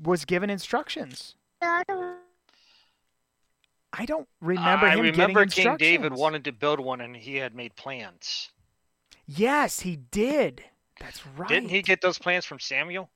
was 0.00 0.24
given 0.24 0.48
instructions? 0.48 1.34
I 1.60 1.82
don't 4.06 4.28
remember 4.40 4.86
I 4.86 4.94
him 4.94 5.02
getting 5.02 5.20
remember 5.20 5.46
King 5.46 5.76
David 5.76 6.14
wanted 6.14 6.44
to 6.44 6.52
build 6.52 6.78
one, 6.78 7.00
and 7.00 7.16
he 7.16 7.34
had 7.34 7.56
made 7.56 7.74
plans. 7.74 8.50
Yes, 9.26 9.80
he 9.80 9.96
did. 9.96 10.62
That's 11.00 11.26
right. 11.26 11.48
Didn't 11.48 11.70
he 11.70 11.82
get 11.82 12.00
those 12.00 12.18
plans 12.18 12.44
from 12.44 12.60
Samuel? 12.60 13.10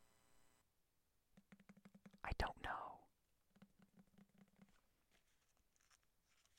I 2.24 2.30
don't 2.38 2.56
know. 2.64 2.70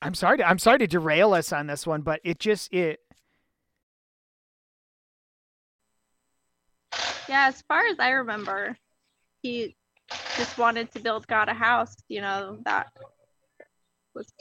I'm 0.01 0.13
sorry. 0.13 0.37
To, 0.37 0.47
I'm 0.47 0.59
sorry 0.59 0.79
to 0.79 0.87
derail 0.87 1.33
us 1.33 1.51
on 1.51 1.67
this 1.67 1.85
one, 1.85 2.03
but 2.03 2.21
it 2.23 2.39
just 2.39 2.73
it. 2.73 3.01
Yeah, 7.27 7.47
as 7.47 7.61
far 7.63 7.81
as 7.87 7.99
I 7.99 8.09
remember, 8.11 8.77
he 9.41 9.75
just 10.37 10.57
wanted 10.57 10.91
to 10.93 10.99
build 10.99 11.27
God 11.27 11.49
a 11.49 11.53
house, 11.53 11.95
you 12.07 12.21
know, 12.21 12.59
that 12.65 12.87
was 14.13 14.31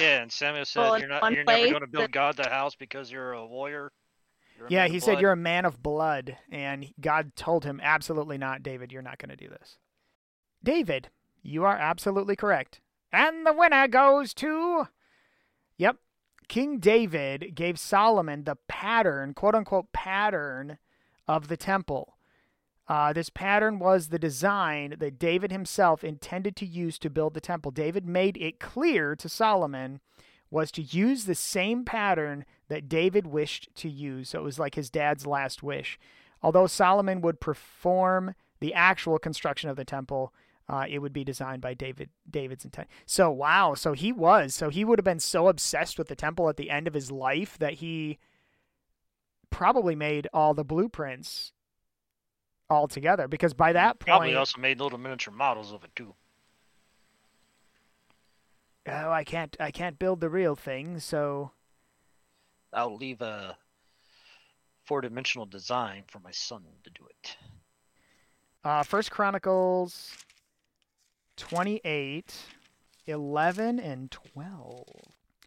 Yeah, 0.00 0.22
and 0.22 0.30
Samuel 0.30 0.64
said 0.64 1.00
you're 1.00 1.08
not 1.08 1.32
you're 1.32 1.44
never 1.44 1.68
going 1.68 1.80
to 1.80 1.86
build 1.86 2.04
the- 2.04 2.08
God 2.08 2.36
the 2.36 2.48
house 2.48 2.74
because 2.74 3.10
you're 3.10 3.32
a 3.32 3.46
warrior. 3.46 3.92
You're 4.56 4.66
a 4.66 4.70
Yeah, 4.70 4.86
he 4.88 5.00
said 5.00 5.12
blood." 5.12 5.20
you're 5.22 5.32
a 5.32 5.36
man 5.36 5.64
of 5.64 5.82
blood, 5.82 6.36
and 6.50 6.92
God 7.00 7.34
told 7.36 7.64
him, 7.64 7.80
absolutely 7.82 8.38
not, 8.38 8.62
David, 8.62 8.92
you're 8.92 9.02
not 9.02 9.18
going 9.18 9.30
to 9.30 9.36
do 9.36 9.48
this. 9.48 9.78
David, 10.62 11.08
you 11.42 11.64
are 11.64 11.76
absolutely 11.76 12.36
correct. 12.36 12.80
And 13.12 13.46
the 13.46 13.52
winner 13.52 13.86
goes 13.88 14.34
to. 14.34 14.88
Yep. 15.76 15.98
King 16.48 16.78
David 16.78 17.54
gave 17.54 17.78
Solomon 17.78 18.44
the 18.44 18.56
pattern, 18.68 19.34
quote 19.34 19.54
unquote, 19.54 19.92
pattern 19.92 20.78
of 21.26 21.48
the 21.48 21.56
temple. 21.56 22.13
Uh, 22.86 23.12
this 23.12 23.30
pattern 23.30 23.78
was 23.78 24.08
the 24.08 24.18
design 24.18 24.96
that 24.98 25.18
David 25.18 25.50
himself 25.50 26.04
intended 26.04 26.54
to 26.56 26.66
use 26.66 26.98
to 26.98 27.08
build 27.08 27.34
the 27.34 27.40
temple. 27.40 27.70
David 27.70 28.06
made 28.06 28.36
it 28.36 28.60
clear 28.60 29.16
to 29.16 29.28
Solomon 29.28 30.00
was 30.50 30.70
to 30.70 30.82
use 30.82 31.24
the 31.24 31.34
same 31.34 31.84
pattern 31.84 32.44
that 32.68 32.88
David 32.88 33.26
wished 33.26 33.68
to 33.76 33.88
use. 33.88 34.30
So 34.30 34.38
it 34.38 34.44
was 34.44 34.58
like 34.58 34.74
his 34.74 34.90
dad's 34.90 35.26
last 35.26 35.62
wish. 35.62 35.98
Although 36.42 36.66
Solomon 36.66 37.22
would 37.22 37.40
perform 37.40 38.34
the 38.60 38.74
actual 38.74 39.18
construction 39.18 39.70
of 39.70 39.76
the 39.76 39.84
temple, 39.84 40.32
uh, 40.68 40.84
it 40.88 40.98
would 41.00 41.12
be 41.12 41.24
designed 41.24 41.62
by 41.62 41.74
David 41.74 42.10
David's 42.30 42.64
intent. 42.64 42.88
So 43.06 43.30
wow, 43.30 43.74
so 43.74 43.94
he 43.94 44.12
was, 44.12 44.54
so 44.54 44.68
he 44.68 44.84
would 44.84 44.98
have 44.98 45.04
been 45.04 45.20
so 45.20 45.48
obsessed 45.48 45.98
with 45.98 46.08
the 46.08 46.14
temple 46.14 46.48
at 46.48 46.56
the 46.56 46.70
end 46.70 46.86
of 46.86 46.94
his 46.94 47.10
life 47.10 47.58
that 47.58 47.74
he 47.74 48.18
probably 49.50 49.94
made 49.94 50.28
all 50.32 50.52
the 50.52 50.64
blueprints 50.64 51.52
all 52.70 52.88
together 52.88 53.28
because 53.28 53.54
by 53.54 53.72
that 53.72 53.98
point 53.98 54.08
Probably 54.08 54.34
also 54.34 54.60
made 54.60 54.80
little 54.80 54.98
miniature 54.98 55.32
models 55.32 55.72
of 55.72 55.84
it 55.84 55.94
too. 55.94 56.14
oh 58.88 59.10
I 59.10 59.24
can't 59.24 59.56
I 59.60 59.70
can't 59.70 59.98
build 59.98 60.20
the 60.20 60.30
real 60.30 60.56
thing, 60.56 60.98
so 61.00 61.52
I'll 62.72 62.96
leave 62.96 63.20
a 63.20 63.56
four-dimensional 64.84 65.46
design 65.46 66.04
for 66.08 66.18
my 66.18 66.30
son 66.30 66.62
to 66.82 66.90
do 66.90 67.06
it. 67.08 67.36
Uh, 68.64 68.82
First 68.82 69.10
Chronicles 69.10 70.12
28, 71.36 72.34
11, 73.06 73.78
and 73.78 74.10
12. 74.10 74.84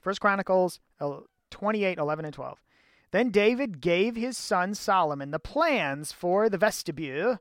First 0.02 0.22
Chronicles 0.22 0.80
uh, 1.00 1.20
28, 1.52 1.98
11, 1.98 2.26
and 2.26 2.34
12. 2.34 2.58
Then 3.18 3.32
David 3.32 3.82
gave 3.82 4.16
his 4.16 4.38
son 4.38 4.76
Solomon 4.76 5.32
the 5.32 5.40
plans 5.40 6.12
for 6.12 6.50
the 6.50 6.58
vestibule, 6.60 7.40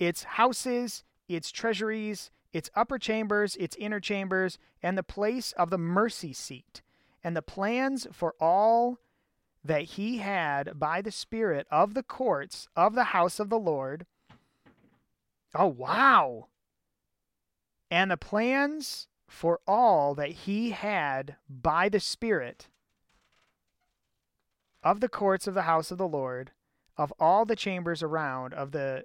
its 0.00 0.24
houses, 0.24 1.04
its 1.28 1.52
treasuries, 1.52 2.32
its 2.52 2.68
upper 2.74 2.98
chambers, 2.98 3.54
its 3.60 3.76
inner 3.76 4.00
chambers, 4.00 4.58
and 4.82 4.98
the 4.98 5.04
place 5.04 5.52
of 5.52 5.70
the 5.70 5.78
mercy 5.78 6.32
seat, 6.32 6.82
and 7.22 7.36
the 7.36 7.42
plans 7.42 8.08
for 8.10 8.34
all 8.40 8.98
that 9.62 9.82
he 9.82 10.18
had 10.18 10.80
by 10.80 11.00
the 11.00 11.12
Spirit 11.12 11.68
of 11.70 11.94
the 11.94 12.02
courts 12.02 12.66
of 12.74 12.96
the 12.96 13.14
house 13.14 13.38
of 13.38 13.50
the 13.50 13.58
Lord. 13.60 14.04
Oh, 15.54 15.68
wow. 15.68 16.48
And 17.88 18.10
the 18.10 18.16
plans 18.16 19.06
for 19.28 19.60
all 19.64 20.16
that 20.16 20.30
he 20.30 20.70
had 20.70 21.36
by 21.48 21.88
the 21.88 22.00
Spirit 22.00 22.66
of 24.82 25.00
the 25.00 25.08
courts 25.08 25.46
of 25.46 25.54
the 25.54 25.62
house 25.62 25.90
of 25.90 25.98
the 25.98 26.08
Lord, 26.08 26.52
of 26.96 27.12
all 27.18 27.44
the 27.44 27.56
chambers 27.56 28.02
around, 28.02 28.54
of 28.54 28.72
the 28.72 29.04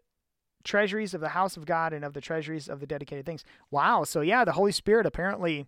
treasuries 0.64 1.14
of 1.14 1.22
the 1.22 1.30
house 1.30 1.58
of 1.58 1.66
God, 1.66 1.94
and 1.94 2.06
of 2.06 2.14
the 2.14 2.22
treasuries 2.22 2.70
of 2.70 2.80
the 2.80 2.88
dedicated 2.88 3.26
things. 3.26 3.44
Wow. 3.70 4.04
So, 4.04 4.22
yeah, 4.22 4.46
the 4.46 4.54
Holy 4.54 4.72
Spirit 4.72 5.06
apparently 5.06 5.68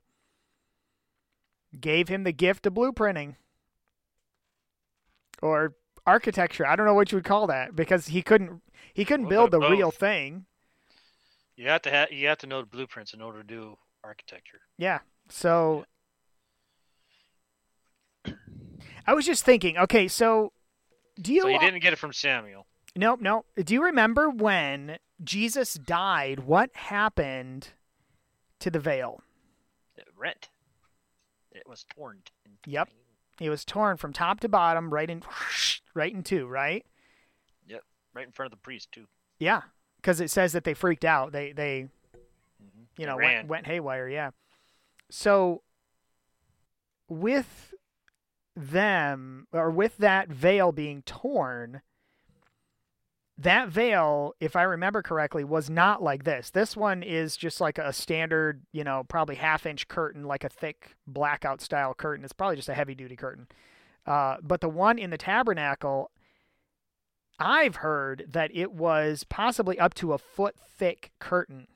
gave 1.79 2.07
him 2.07 2.23
the 2.23 2.31
gift 2.31 2.65
of 2.65 2.73
blueprinting 2.73 3.35
or 5.41 5.75
architecture. 6.05 6.65
I 6.65 6.75
don't 6.75 6.85
know 6.85 6.93
what 6.93 7.11
you 7.11 7.17
would 7.17 7.25
call 7.25 7.47
that 7.47 7.75
because 7.75 8.07
he 8.07 8.21
couldn't 8.21 8.61
he 8.93 9.05
couldn't 9.05 9.27
build 9.27 9.51
the 9.51 9.59
of 9.59 9.71
real 9.71 9.91
thing. 9.91 10.45
You 11.55 11.67
have 11.69 11.81
to 11.83 11.91
ha- 11.91 12.07
you 12.11 12.27
have 12.27 12.37
to 12.39 12.47
know 12.47 12.61
the 12.61 12.67
blueprints 12.67 13.13
in 13.13 13.21
order 13.21 13.39
to 13.39 13.47
do 13.47 13.77
architecture. 14.03 14.61
Yeah. 14.77 14.99
So 15.29 15.85
I 19.07 19.13
was 19.13 19.25
just 19.25 19.45
thinking, 19.45 19.77
okay, 19.77 20.07
so 20.07 20.51
do 21.19 21.33
you 21.33 21.41
So 21.41 21.47
you 21.47 21.59
didn't 21.59 21.81
get 21.81 21.93
it 21.93 21.97
from 21.97 22.13
Samuel. 22.13 22.65
Nope, 22.95 23.21
nope. 23.21 23.45
Do 23.63 23.73
you 23.73 23.83
remember 23.83 24.29
when 24.29 24.97
Jesus 25.23 25.73
died? 25.73 26.41
What 26.41 26.69
happened 26.73 27.69
to 28.59 28.69
the 28.69 28.79
veil? 28.79 29.21
It 29.97 30.07
rent. 30.17 30.49
It 31.51 31.63
was 31.67 31.85
torn. 31.95 32.19
Yep. 32.65 32.89
It 33.39 33.49
was 33.49 33.65
torn 33.65 33.97
from 33.97 34.13
top 34.13 34.39
to 34.41 34.49
bottom, 34.49 34.93
right 34.93 35.09
in 35.09 35.21
right 35.93 36.13
in 36.13 36.23
two, 36.23 36.47
right? 36.47 36.85
Yep, 37.67 37.83
right 38.13 38.25
in 38.25 38.31
front 38.31 38.51
of 38.51 38.57
the 38.57 38.63
priest 38.63 38.91
too. 38.91 39.07
Yeah, 39.39 39.61
because 39.97 40.21
it 40.21 40.31
says 40.31 40.53
that 40.53 40.63
they 40.63 40.73
freaked 40.73 41.05
out. 41.05 41.31
They 41.31 41.51
they 41.51 41.87
hmm 42.59 42.83
you 42.97 43.05
know 43.05 43.17
went, 43.17 43.47
went 43.47 43.67
haywire. 43.67 44.07
Yeah. 44.07 44.31
So 45.11 45.61
with 47.09 47.73
them 48.55 49.47
or 49.51 49.69
with 49.69 49.97
that 49.97 50.29
veil 50.29 50.71
being 50.71 51.01
torn, 51.03 51.81
that 53.37 53.67
veil, 53.67 54.33
if 54.39 54.55
I 54.55 54.63
remember 54.63 55.01
correctly, 55.01 55.43
was 55.43 55.69
not 55.69 56.01
like 56.01 56.23
this. 56.23 56.51
This 56.51 56.77
one 56.77 57.03
is 57.03 57.35
just 57.35 57.59
like 57.59 57.77
a 57.77 57.91
standard, 57.91 58.61
you 58.71 58.83
know, 58.83 59.03
probably 59.07 59.35
half 59.35 59.65
inch 59.65 59.87
curtain, 59.87 60.23
like 60.23 60.45
a 60.45 60.49
thick 60.49 60.95
blackout 61.05 61.59
style 61.59 61.93
curtain. 61.93 62.23
It's 62.23 62.33
probably 62.33 62.55
just 62.55 62.69
a 62.69 62.73
heavy 62.73 62.95
duty 62.95 63.17
curtain. 63.17 63.47
Uh, 64.05 64.37
but 64.41 64.61
the 64.61 64.69
one 64.69 64.97
in 64.97 65.09
the 65.09 65.17
tabernacle, 65.17 66.11
I've 67.37 67.77
heard 67.77 68.25
that 68.29 68.51
it 68.53 68.71
was 68.71 69.25
possibly 69.25 69.77
up 69.79 69.93
to 69.95 70.13
a 70.13 70.17
foot 70.17 70.55
thick 70.77 71.11
curtain. 71.19 71.67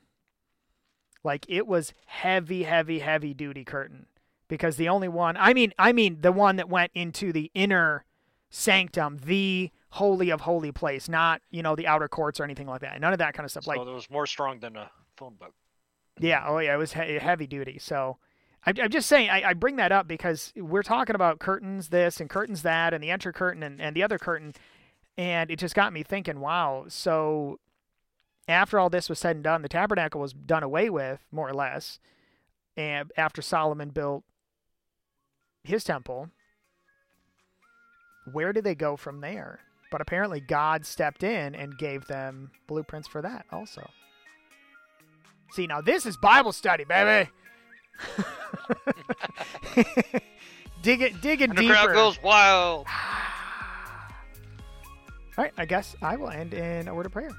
Like 1.25 1.45
it 1.49 1.67
was 1.67 1.93
heavy, 2.05 2.63
heavy, 2.63 2.99
heavy 2.99 3.33
duty 3.33 3.65
curtain. 3.65 4.05
Because 4.49 4.75
the 4.75 4.89
only 4.89 5.07
one 5.07 5.37
I 5.37 5.53
mean 5.53 5.71
I 5.79 5.93
mean 5.93 6.17
the 6.19 6.31
one 6.33 6.57
that 6.57 6.67
went 6.67 6.91
into 6.93 7.31
the 7.31 7.49
inner 7.53 8.03
sanctum, 8.49 9.19
the 9.23 9.71
holy 9.91 10.29
of 10.29 10.41
holy 10.41 10.71
place, 10.71 11.07
not, 11.07 11.41
you 11.51 11.63
know, 11.63 11.75
the 11.75 11.87
outer 11.87 12.07
courts 12.07 12.39
or 12.39 12.43
anything 12.43 12.67
like 12.67 12.81
that. 12.81 12.99
None 12.99 13.13
of 13.13 13.19
that 13.19 13.33
kind 13.33 13.45
of 13.45 13.51
stuff. 13.51 13.63
So 13.63 13.71
Like 13.71 13.79
it 13.79 13.85
was 13.93 14.09
more 14.09 14.25
strong 14.27 14.59
than 14.59 14.75
a 14.75 14.91
phone 15.15 15.35
book. 15.35 15.53
yeah, 16.19 16.43
oh 16.47 16.59
yeah, 16.59 16.73
it 16.73 16.77
was 16.77 16.93
he- 16.93 17.19
heavy 17.19 17.47
duty. 17.47 17.77
So 17.79 18.17
I'm, 18.65 18.73
I'm 18.81 18.89
just 18.89 19.07
saying, 19.07 19.29
I, 19.29 19.49
I 19.49 19.53
bring 19.53 19.77
that 19.77 19.91
up 19.91 20.07
because 20.07 20.51
we're 20.57 20.83
talking 20.83 21.15
about 21.15 21.39
curtains 21.39 21.89
this 21.89 22.19
and 22.19 22.29
curtains 22.29 22.61
that 22.63 22.93
and 22.93 23.01
the 23.03 23.09
enter 23.09 23.31
curtain 23.31 23.63
and, 23.63 23.79
and 23.79 23.95
the 23.95 24.03
other 24.03 24.17
curtain. 24.17 24.53
And 25.17 25.49
it 25.51 25.59
just 25.59 25.75
got 25.75 25.93
me 25.93 26.03
thinking, 26.03 26.39
wow. 26.39 26.85
So 26.89 27.59
after 28.47 28.79
all 28.79 28.89
this 28.89 29.09
was 29.09 29.19
said 29.19 29.35
and 29.37 29.43
done, 29.43 29.61
the 29.61 29.69
tabernacle 29.69 30.19
was 30.19 30.33
done 30.33 30.63
away 30.63 30.89
with, 30.89 31.25
more 31.31 31.47
or 31.47 31.53
less. 31.53 31.99
And 32.75 33.11
after 33.15 33.41
Solomon 33.41 33.89
built 33.89 34.23
his 35.69 35.83
temple, 35.83 36.29
where 38.31 38.51
did 38.51 38.63
they 38.63 38.75
go 38.75 38.97
from 38.97 39.21
there? 39.21 39.59
But 39.91 40.01
apparently 40.01 40.39
God 40.39 40.85
stepped 40.85 41.23
in 41.23 41.55
and 41.55 41.77
gave 41.77 42.05
them 42.07 42.51
blueprints 42.67 43.07
for 43.07 43.21
that 43.21 43.45
also. 43.51 43.89
See, 45.51 45.65
now 45.65 45.81
this 45.81 46.05
is 46.05 46.15
Bible 46.17 46.51
study, 46.51 46.83
baby. 46.83 47.29
dig 50.81 51.01
it, 51.01 51.21
dig 51.21 51.41
it 51.41 51.49
And 51.49 51.57
the 51.57 51.67
crowd 51.67 51.93
goes 51.93 52.21
wild. 52.21 52.85
All 55.37 55.43
right, 55.45 55.53
I 55.57 55.65
guess 55.65 55.95
I 56.01 56.17
will 56.17 56.29
end 56.29 56.53
in 56.53 56.87
a 56.87 56.93
word 56.93 57.05
of 57.05 57.11
prayer. 57.11 57.31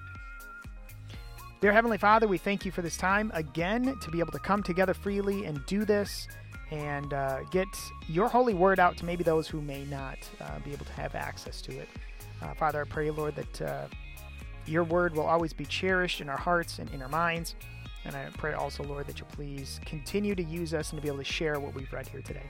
Dear 1.61 1.73
Heavenly 1.73 1.99
Father, 1.99 2.27
we 2.27 2.39
thank 2.39 2.65
you 2.65 2.73
for 2.73 2.81
this 2.83 2.97
time 2.97 3.31
again 3.35 3.95
to 4.01 4.11
be 4.11 4.19
able 4.19 4.33
to 4.33 4.39
come 4.39 4.63
together 4.63 4.95
freely 4.95 5.45
and 5.45 5.65
do 5.67 5.85
this 5.85 6.27
and 6.71 7.13
uh, 7.13 7.43
get 7.51 7.67
your 8.09 8.29
holy 8.29 8.55
word 8.55 8.79
out 8.79 8.97
to 8.99 9.05
maybe 9.05 9.25
those 9.25 9.49
who 9.49 9.61
may 9.61 9.85
not 9.85 10.19
uh, 10.41 10.59
be 10.61 10.73
able 10.73 10.85
to 10.85 10.93
have 10.93 11.15
access 11.15 11.61
to 11.63 11.73
it. 11.77 11.89
Uh, 12.43 12.55
Father, 12.55 12.81
I 12.81 12.85
pray, 12.85 13.11
Lord, 13.11 13.35
that 13.37 13.63
uh, 13.63 13.87
your 14.67 14.85
word 14.85 15.15
will 15.15 15.27
always 15.27 15.53
be 15.53 15.65
cherished 15.65 16.21
in 16.21 16.29
our 16.29 16.39
hearts 16.39 16.79
and 16.79 16.89
in 16.91 17.03
our 17.03 17.09
minds. 17.09 17.55
And 18.05 18.17
I 18.17 18.29
pray 18.39 18.55
also, 18.55 18.83
Lord, 18.83 19.07
that 19.09 19.19
you 19.19 19.27
please 19.33 19.81
continue 19.85 20.35
to 20.35 20.43
use 20.43 20.73
us 20.73 20.91
and 20.93 20.99
to 20.99 21.03
be 21.03 21.09
able 21.09 21.19
to 21.19 21.25
share 21.25 21.61
what 21.61 21.75
we've 21.75 21.93
read 21.93 22.09
here 22.09 22.23
today. 22.23 22.49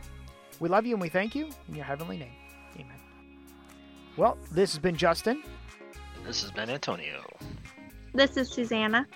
We 0.61 0.69
love 0.69 0.87
you 0.87 0.95
and 0.95 1.03
we 1.03 1.09
thank 1.09 1.35
you 1.35 1.49
in 1.69 1.75
your 1.75 1.85
heavenly 1.85 2.19
name. 2.19 2.35
Amen. 2.77 2.99
Well, 4.17 4.37
this 4.53 4.73
has 4.73 4.79
been 4.79 4.97
Justin. 4.97 5.43
This 6.25 6.43
has 6.43 6.51
been 6.51 6.69
Antonio. 6.71 7.25
This 8.15 8.37
is 8.37 8.51
Susanna. 8.51 9.07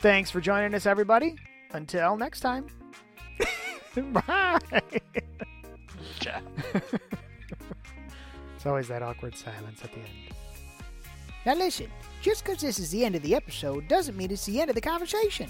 Thanks 0.00 0.30
for 0.30 0.40
joining 0.40 0.74
us, 0.74 0.86
everybody. 0.86 1.36
Until 1.72 2.16
next 2.16 2.40
time. 2.40 2.66
Bye. 4.12 4.58
It's 8.56 8.66
always 8.66 8.88
that 8.88 9.02
awkward 9.02 9.36
silence 9.36 9.82
at 9.84 9.92
the 9.92 9.98
end. 9.98 10.08
Now 11.44 11.54
listen, 11.54 11.88
just 12.20 12.44
because 12.44 12.60
this 12.60 12.78
is 12.78 12.90
the 12.90 13.04
end 13.04 13.14
of 13.14 13.22
the 13.22 13.34
episode 13.34 13.86
doesn't 13.88 14.16
mean 14.16 14.30
it's 14.30 14.44
the 14.44 14.60
end 14.60 14.70
of 14.70 14.74
the 14.74 14.80
conversation. 14.80 15.48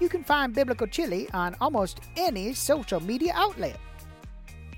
You 0.00 0.08
can 0.08 0.24
find 0.24 0.52
Biblical 0.52 0.86
Chili 0.86 1.28
on 1.32 1.56
almost 1.60 2.00
any 2.16 2.52
social 2.52 3.00
media 3.00 3.32
outlet. 3.34 3.78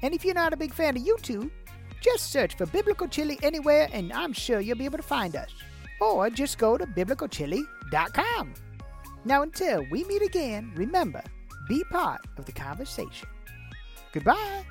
And 0.02 0.14
if 0.14 0.24
you're 0.24 0.34
not 0.34 0.52
a 0.52 0.56
big 0.56 0.72
fan 0.72 0.96
of 0.96 1.02
YouTube, 1.02 1.50
just 2.00 2.30
search 2.30 2.56
for 2.56 2.66
Biblical 2.66 3.08
Chili 3.08 3.38
anywhere 3.42 3.88
and 3.92 4.12
I'm 4.12 4.32
sure 4.32 4.60
you'll 4.60 4.78
be 4.78 4.84
able 4.84 4.98
to 4.98 5.02
find 5.02 5.34
us. 5.34 5.50
Or 6.00 6.30
just 6.30 6.58
go 6.58 6.78
to 6.78 6.86
biblicalchili.com. 6.86 8.54
Now, 9.24 9.42
until 9.42 9.84
we 9.90 10.04
meet 10.04 10.22
again, 10.22 10.70
remember 10.76 11.22
be 11.68 11.84
part 11.84 12.20
of 12.38 12.46
the 12.46 12.52
conversation. 12.52 13.28
Goodbye. 14.12 14.64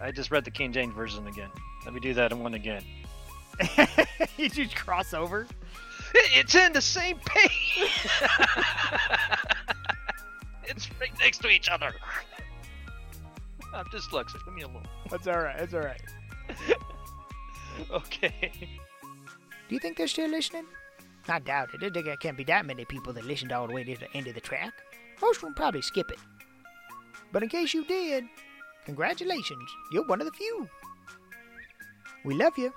I 0.00 0.10
just 0.10 0.30
read 0.30 0.44
the 0.44 0.50
King 0.50 0.72
James 0.72 0.94
version 0.94 1.26
again. 1.26 1.48
Let 1.84 1.94
me 1.94 2.00
do 2.00 2.12
that 2.14 2.32
one 2.32 2.54
again. 2.54 2.84
you 4.36 4.48
just 4.48 4.76
cross 4.76 5.14
over. 5.14 5.46
It's 6.34 6.54
in 6.54 6.74
the 6.74 6.80
same 6.82 7.16
page. 7.24 7.50
it's 10.64 10.90
right 11.00 11.10
next 11.18 11.38
to 11.38 11.48
each 11.48 11.70
other. 11.70 11.94
I'm 13.72 13.86
dyslexic. 13.86 14.46
Leave 14.46 14.56
me 14.56 14.62
alone. 14.62 14.84
That's 15.10 15.26
all 15.26 15.38
right. 15.38 15.56
That's 15.56 15.72
all 15.72 15.80
right. 15.80 16.02
Okay. 17.90 18.52
Do 18.52 19.74
you 19.74 19.78
think 19.78 19.96
they're 19.96 20.06
still 20.06 20.28
listening? 20.28 20.66
I 21.28 21.38
doubt 21.38 21.70
it. 21.74 21.92
There 21.92 22.16
can't 22.16 22.36
be 22.36 22.44
that 22.44 22.66
many 22.66 22.84
people 22.84 23.12
that 23.12 23.24
listened 23.24 23.52
all 23.52 23.66
the 23.66 23.74
way 23.74 23.84
to 23.84 23.96
the 23.96 24.12
end 24.14 24.26
of 24.26 24.34
the 24.34 24.40
track. 24.40 24.72
Most 25.20 25.36
of 25.36 25.42
them 25.42 25.54
probably 25.54 25.82
skip 25.82 26.10
it. 26.10 26.18
But 27.32 27.42
in 27.42 27.48
case 27.48 27.72
you 27.72 27.84
did, 27.84 28.24
congratulations. 28.84 29.70
You're 29.92 30.06
one 30.06 30.20
of 30.20 30.26
the 30.26 30.32
few. 30.32 30.68
We 32.24 32.34
love 32.34 32.58
you. 32.58 32.72